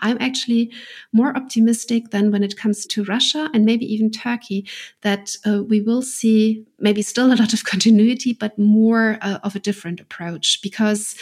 I'm 0.00 0.18
actually 0.20 0.70
more 1.12 1.36
optimistic 1.36 2.10
than 2.10 2.30
when 2.30 2.44
it 2.44 2.56
comes 2.56 2.86
to 2.86 3.04
Russia 3.04 3.50
and 3.52 3.64
maybe 3.64 3.84
even 3.92 4.10
Turkey 4.10 4.66
that 5.02 5.36
uh, 5.46 5.62
we 5.64 5.80
will 5.80 6.02
see 6.02 6.64
maybe 6.78 7.02
still 7.02 7.32
a 7.32 7.34
lot 7.34 7.52
of 7.52 7.64
continuity, 7.72 8.32
but 8.32 8.58
more 8.58 9.18
uh, 9.22 9.38
of 9.42 9.56
a 9.56 9.60
different 9.60 10.00
approach 10.00 10.60
because 10.62 11.16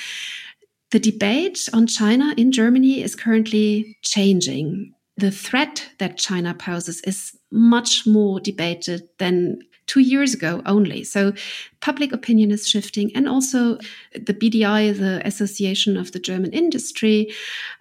the 0.91 1.01
debate 1.01 1.69
on 1.73 1.87
China 1.87 2.35
in 2.37 2.53
Germany 2.53 3.03
is 3.03 3.17
currently 3.17 3.97
changing. 4.03 4.93
The 5.17 5.31
threat 5.31 5.89
that 5.99 6.19
China 6.19 6.55
poses 6.55 7.01
is 7.03 7.37
much 7.51 8.07
more 8.07 8.39
debated 8.39 9.09
than 9.19 9.61
two 9.87 10.01
years 10.01 10.35
ago 10.35 10.63
only. 10.67 11.05
So 11.05 11.33
public 11.81 12.13
opinion 12.13 12.51
is 12.51 12.69
shifting. 12.69 13.15
And 13.15 13.29
also 13.29 13.79
the 14.13 14.35
BDI, 14.35 14.99
the 14.99 15.25
Association 15.25 15.97
of 15.97 16.13
the 16.13 16.19
German 16.19 16.53
Industry, 16.53 17.33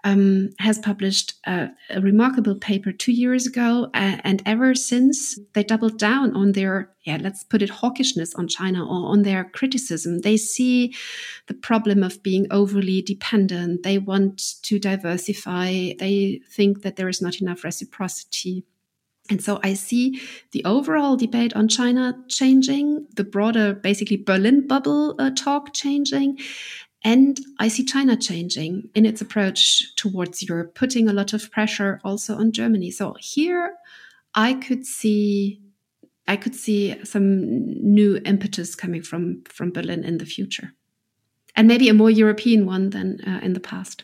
um, 0.03 0.51
has 0.59 0.77
published 0.77 1.33
a, 1.45 1.69
a, 1.89 2.01
remarkable 2.01 2.55
paper 2.55 2.91
two 2.91 3.11
years 3.11 3.47
ago. 3.47 3.89
Uh, 3.93 4.17
and 4.23 4.43
ever 4.45 4.75
since 4.75 5.39
they 5.53 5.63
doubled 5.63 5.97
down 5.97 6.35
on 6.35 6.51
their, 6.51 6.91
yeah, 7.03 7.17
let's 7.19 7.43
put 7.43 7.63
it 7.63 7.71
hawkishness 7.71 8.37
on 8.37 8.47
China 8.47 8.83
or 8.83 9.11
on 9.11 9.23
their 9.23 9.43
criticism. 9.43 10.19
They 10.19 10.37
see 10.37 10.93
the 11.47 11.55
problem 11.55 12.03
of 12.03 12.21
being 12.21 12.45
overly 12.51 13.01
dependent. 13.01 13.83
They 13.83 13.97
want 13.97 14.61
to 14.63 14.77
diversify. 14.77 15.93
They 15.97 16.41
think 16.51 16.83
that 16.83 16.95
there 16.95 17.09
is 17.09 17.21
not 17.21 17.41
enough 17.41 17.63
reciprocity 17.63 18.65
and 19.29 19.43
so 19.43 19.59
I 19.63 19.73
see 19.73 20.21
the 20.51 20.63
overall 20.65 21.15
debate 21.17 21.55
on 21.55 21.67
China 21.67 22.15
changing, 22.27 23.07
the 23.15 23.23
broader, 23.23 23.73
basically 23.73 24.17
Berlin 24.17 24.67
bubble 24.67 25.15
uh, 25.17 25.31
talk 25.31 25.73
changing. 25.73 26.37
And 27.03 27.39
I 27.59 27.67
see 27.67 27.83
China 27.83 28.15
changing 28.15 28.89
in 28.93 29.05
its 29.05 29.21
approach 29.21 29.95
towards 29.95 30.43
Europe, 30.43 30.75
putting 30.75 31.07
a 31.07 31.13
lot 31.13 31.33
of 31.33 31.51
pressure 31.51 31.99
also 32.03 32.35
on 32.35 32.51
Germany. 32.51 32.91
So 32.91 33.15
here 33.19 33.73
I 34.33 34.53
could 34.53 34.85
see 34.85 35.61
I 36.27 36.37
could 36.37 36.55
see 36.55 36.95
some 37.03 37.67
new 37.83 38.19
impetus 38.25 38.75
coming 38.75 39.03
from 39.03 39.43
from 39.45 39.71
Berlin 39.71 40.03
in 40.03 40.17
the 40.17 40.25
future. 40.25 40.73
And 41.55 41.67
maybe 41.67 41.89
a 41.89 41.93
more 41.93 42.09
European 42.09 42.65
one 42.65 42.89
than 42.89 43.21
uh, 43.25 43.39
in 43.41 43.53
the 43.53 43.59
past. 43.59 44.03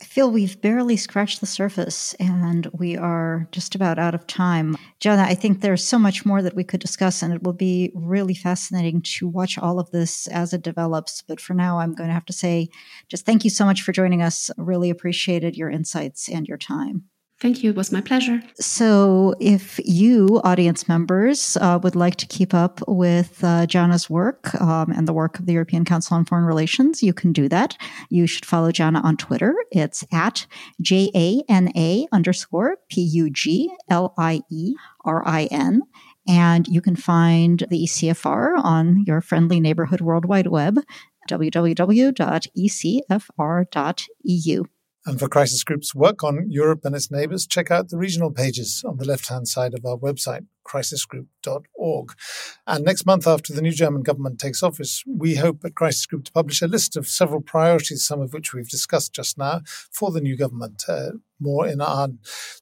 I 0.00 0.04
feel 0.06 0.30
we've 0.30 0.60
barely 0.60 0.96
scratched 0.96 1.40
the 1.40 1.46
surface 1.46 2.14
and 2.14 2.66
we 2.72 2.96
are 2.96 3.46
just 3.52 3.74
about 3.74 3.98
out 3.98 4.14
of 4.14 4.26
time. 4.26 4.76
Jonah, 4.98 5.24
I 5.24 5.34
think 5.34 5.60
there's 5.60 5.86
so 5.86 5.98
much 5.98 6.24
more 6.24 6.40
that 6.40 6.56
we 6.56 6.64
could 6.64 6.80
discuss, 6.80 7.22
and 7.22 7.34
it 7.34 7.42
will 7.42 7.52
be 7.52 7.92
really 7.94 8.34
fascinating 8.34 9.02
to 9.02 9.28
watch 9.28 9.58
all 9.58 9.78
of 9.78 9.90
this 9.90 10.26
as 10.28 10.54
it 10.54 10.62
develops. 10.62 11.20
But 11.20 11.38
for 11.38 11.52
now, 11.52 11.80
I'm 11.80 11.94
going 11.94 12.08
to 12.08 12.14
have 12.14 12.24
to 12.26 12.32
say 12.32 12.68
just 13.08 13.26
thank 13.26 13.44
you 13.44 13.50
so 13.50 13.66
much 13.66 13.82
for 13.82 13.92
joining 13.92 14.22
us. 14.22 14.50
Really 14.56 14.88
appreciated 14.88 15.56
your 15.56 15.68
insights 15.68 16.30
and 16.30 16.48
your 16.48 16.58
time. 16.58 17.04
Thank 17.40 17.62
you. 17.62 17.70
It 17.70 17.76
was 17.76 17.90
my 17.90 18.02
pleasure. 18.02 18.42
So, 18.56 19.34
if 19.40 19.80
you, 19.82 20.42
audience 20.44 20.86
members, 20.86 21.56
uh, 21.56 21.80
would 21.82 21.96
like 21.96 22.16
to 22.16 22.26
keep 22.26 22.52
up 22.52 22.82
with 22.86 23.42
uh, 23.42 23.66
Jana's 23.66 24.10
work 24.10 24.54
um, 24.60 24.92
and 24.92 25.08
the 25.08 25.14
work 25.14 25.38
of 25.38 25.46
the 25.46 25.54
European 25.54 25.86
Council 25.86 26.18
on 26.18 26.26
Foreign 26.26 26.44
Relations, 26.44 27.02
you 27.02 27.14
can 27.14 27.32
do 27.32 27.48
that. 27.48 27.78
You 28.10 28.26
should 28.26 28.44
follow 28.44 28.70
Jana 28.70 29.00
on 29.00 29.16
Twitter. 29.16 29.54
It's 29.72 30.04
at 30.12 30.46
J 30.82 31.10
A 31.14 31.42
N 31.48 31.72
A 31.74 32.06
underscore 32.12 32.76
P 32.90 33.00
U 33.00 33.30
G 33.30 33.74
L 33.88 34.12
I 34.18 34.42
E 34.50 34.74
R 35.06 35.26
I 35.26 35.44
N. 35.50 35.80
And 36.28 36.68
you 36.68 36.82
can 36.82 36.94
find 36.94 37.64
the 37.70 37.84
ECFR 37.84 38.62
on 38.62 39.02
your 39.06 39.22
friendly 39.22 39.60
neighborhood 39.60 40.02
World 40.02 40.26
Wide 40.26 40.48
Web, 40.48 40.80
www.ecfr.eu. 41.30 41.74
And 45.06 45.18
for 45.18 45.28
crisis 45.28 45.64
groups 45.64 45.94
work 45.94 46.22
on 46.22 46.50
Europe 46.50 46.84
and 46.84 46.94
its 46.94 47.10
neighbors, 47.10 47.46
check 47.46 47.70
out 47.70 47.88
the 47.88 47.96
regional 47.96 48.30
pages 48.30 48.84
on 48.86 48.98
the 48.98 49.06
left 49.06 49.28
hand 49.30 49.48
side 49.48 49.72
of 49.72 49.86
our 49.86 49.96
website, 49.96 50.46
crisisgroup.org. 50.66 52.12
And 52.66 52.84
next 52.84 53.06
month, 53.06 53.26
after 53.26 53.54
the 53.54 53.62
new 53.62 53.72
German 53.72 54.02
government 54.02 54.38
takes 54.38 54.62
office, 54.62 55.02
we 55.06 55.36
hope 55.36 55.64
at 55.64 55.74
Crisis 55.74 56.04
Group 56.04 56.24
to 56.24 56.32
publish 56.32 56.60
a 56.60 56.68
list 56.68 56.98
of 56.98 57.06
several 57.06 57.40
priorities, 57.40 58.04
some 58.04 58.20
of 58.20 58.34
which 58.34 58.52
we've 58.52 58.68
discussed 58.68 59.14
just 59.14 59.38
now, 59.38 59.62
for 59.90 60.10
the 60.10 60.20
new 60.20 60.36
government, 60.36 60.84
uh, 60.86 61.12
more 61.40 61.66
in 61.66 61.80
our 61.80 62.08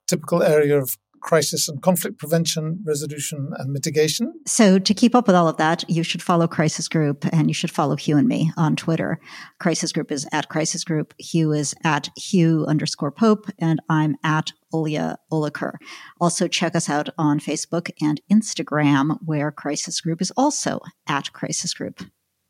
typical 0.06 0.40
area 0.40 0.80
of 0.80 0.96
crisis 1.28 1.68
and 1.68 1.82
conflict 1.82 2.18
prevention, 2.18 2.82
resolution, 2.86 3.50
and 3.58 3.70
mitigation. 3.70 4.32
So, 4.46 4.78
to 4.78 4.94
keep 4.94 5.14
up 5.14 5.26
with 5.26 5.36
all 5.36 5.46
of 5.46 5.58
that, 5.58 5.84
you 5.86 6.02
should 6.02 6.22
follow 6.22 6.48
Crisis 6.48 6.88
Group 6.88 7.26
and 7.30 7.48
you 7.48 7.54
should 7.54 7.70
follow 7.70 7.96
Hugh 7.96 8.16
and 8.16 8.26
me 8.26 8.50
on 8.56 8.76
Twitter. 8.76 9.20
Crisis 9.60 9.92
Group 9.92 10.10
is 10.10 10.26
at 10.32 10.48
Crisis 10.48 10.84
Group. 10.84 11.12
Hugh 11.18 11.52
is 11.52 11.74
at 11.84 12.08
Hugh 12.16 12.64
underscore 12.66 13.12
Pope, 13.12 13.44
and 13.58 13.78
I'm 13.90 14.16
at 14.24 14.52
Olia 14.72 15.16
Oliker. 15.30 15.74
Also, 16.18 16.48
check 16.48 16.74
us 16.74 16.88
out 16.88 17.10
on 17.18 17.40
Facebook 17.40 17.90
and 18.00 18.22
Instagram, 18.32 19.18
where 19.22 19.52
Crisis 19.52 20.00
Group 20.00 20.22
is 20.22 20.32
also 20.34 20.80
at 21.06 21.30
Crisis 21.34 21.74
Group. 21.74 22.00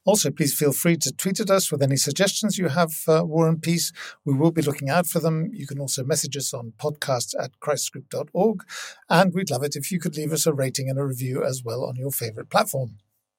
Also, 0.09 0.31
please 0.31 0.55
feel 0.55 0.73
free 0.73 0.97
to 0.97 1.13
tweet 1.13 1.39
at 1.39 1.51
us 1.51 1.71
with 1.71 1.83
any 1.83 1.99
suggestions 1.99 2.57
you 2.57 2.69
have 2.69 2.91
for 2.91 3.27
War 3.27 3.47
and 3.47 3.61
Peace. 3.61 3.93
We 4.25 4.33
will 4.33 4.51
be 4.51 4.63
looking 4.63 4.89
out 4.89 5.07
for 5.07 5.21
them. 5.21 5.51
You 5.53 5.67
can 5.67 5.79
also 5.79 6.03
message 6.03 6.35
us 6.35 6.55
on 6.55 6.73
podcasts 6.79 7.35
at 7.39 7.61
crisisgroup.org. 7.61 8.65
And 9.11 9.35
we'd 9.35 9.51
love 9.51 9.65
it 9.65 9.77
if 9.77 9.93
you 9.93 10.01
could 10.01 10.17
leave 10.17 10.33
us 10.33 10.47
a 10.47 10.55
rating 10.55 10.89
and 10.89 10.99
a 10.99 11.05
review 11.05 11.45
as 11.45 11.63
well 11.63 11.85
on 11.85 11.97
your 11.97 12.11
favorite 12.11 12.49
platform. 12.49 12.97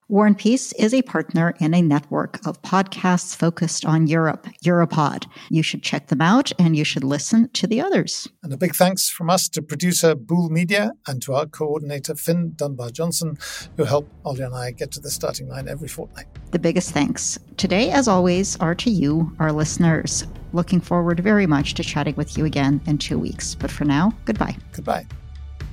War 0.10 0.26
and 0.26 0.36
Peace 0.36 0.74
is 0.74 0.92
a 0.92 1.04
partner 1.04 1.54
in 1.60 1.76
a 1.76 1.84
network 1.84 2.44
of 2.48 2.60
podcasts 2.64 3.36
focused 3.36 3.86
on 3.86 4.08
Europe, 4.08 4.48
Europod. 4.66 5.28
You 5.52 5.62
should 5.62 5.84
check 5.84 6.08
them 6.08 6.20
out 6.20 6.52
and 6.58 6.76
you 6.76 6.84
should 6.84 7.04
listen 7.04 7.48
to 7.50 7.68
the 7.68 7.80
others. 7.80 8.28
And 8.42 8.52
a 8.52 8.58
big 8.58 8.74
thanks 8.74 9.08
from 9.08 9.30
us 9.30 9.48
to 9.50 9.62
producer 9.62 10.16
Bool 10.16 10.50
Media 10.50 10.94
and 11.06 11.22
to 11.22 11.36
our 11.36 11.46
coordinator 11.46 12.16
Finn 12.16 12.54
Dunbar 12.56 12.90
Johnson, 12.90 13.38
who 13.78 13.84
help 13.84 14.10
Ollie 14.26 14.42
and 14.42 14.56
I 14.56 14.72
get 14.72 14.90
to 14.94 15.00
the 15.00 15.12
starting 15.12 15.48
line 15.48 15.68
every 15.68 15.88
fortnight. 15.88 16.26
The 16.50 16.58
biggest 16.58 16.90
thanks 16.90 17.38
today, 17.58 17.92
as 17.92 18.08
always, 18.08 18.58
are 18.58 18.74
to 18.74 18.90
you, 18.90 19.32
our 19.38 19.52
listeners. 19.52 20.26
Looking 20.54 20.82
forward 20.82 21.20
very 21.20 21.46
much 21.46 21.76
to 21.76 21.84
chatting 21.84 22.16
with 22.16 22.36
you 22.36 22.46
again 22.46 22.82
in 22.88 22.98
two 22.98 23.20
weeks. 23.20 23.54
But 23.54 23.70
for 23.70 23.86
now, 23.86 24.12
goodbye. 24.26 24.58
Goodbye. 24.72 25.06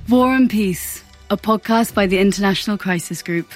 War 0.07 0.35
and 0.35 0.47
Peace, 0.47 1.03
a 1.31 1.37
podcast 1.37 1.95
by 1.95 2.05
the 2.05 2.19
International 2.19 2.77
Crisis 2.77 3.23
Group. 3.23 3.51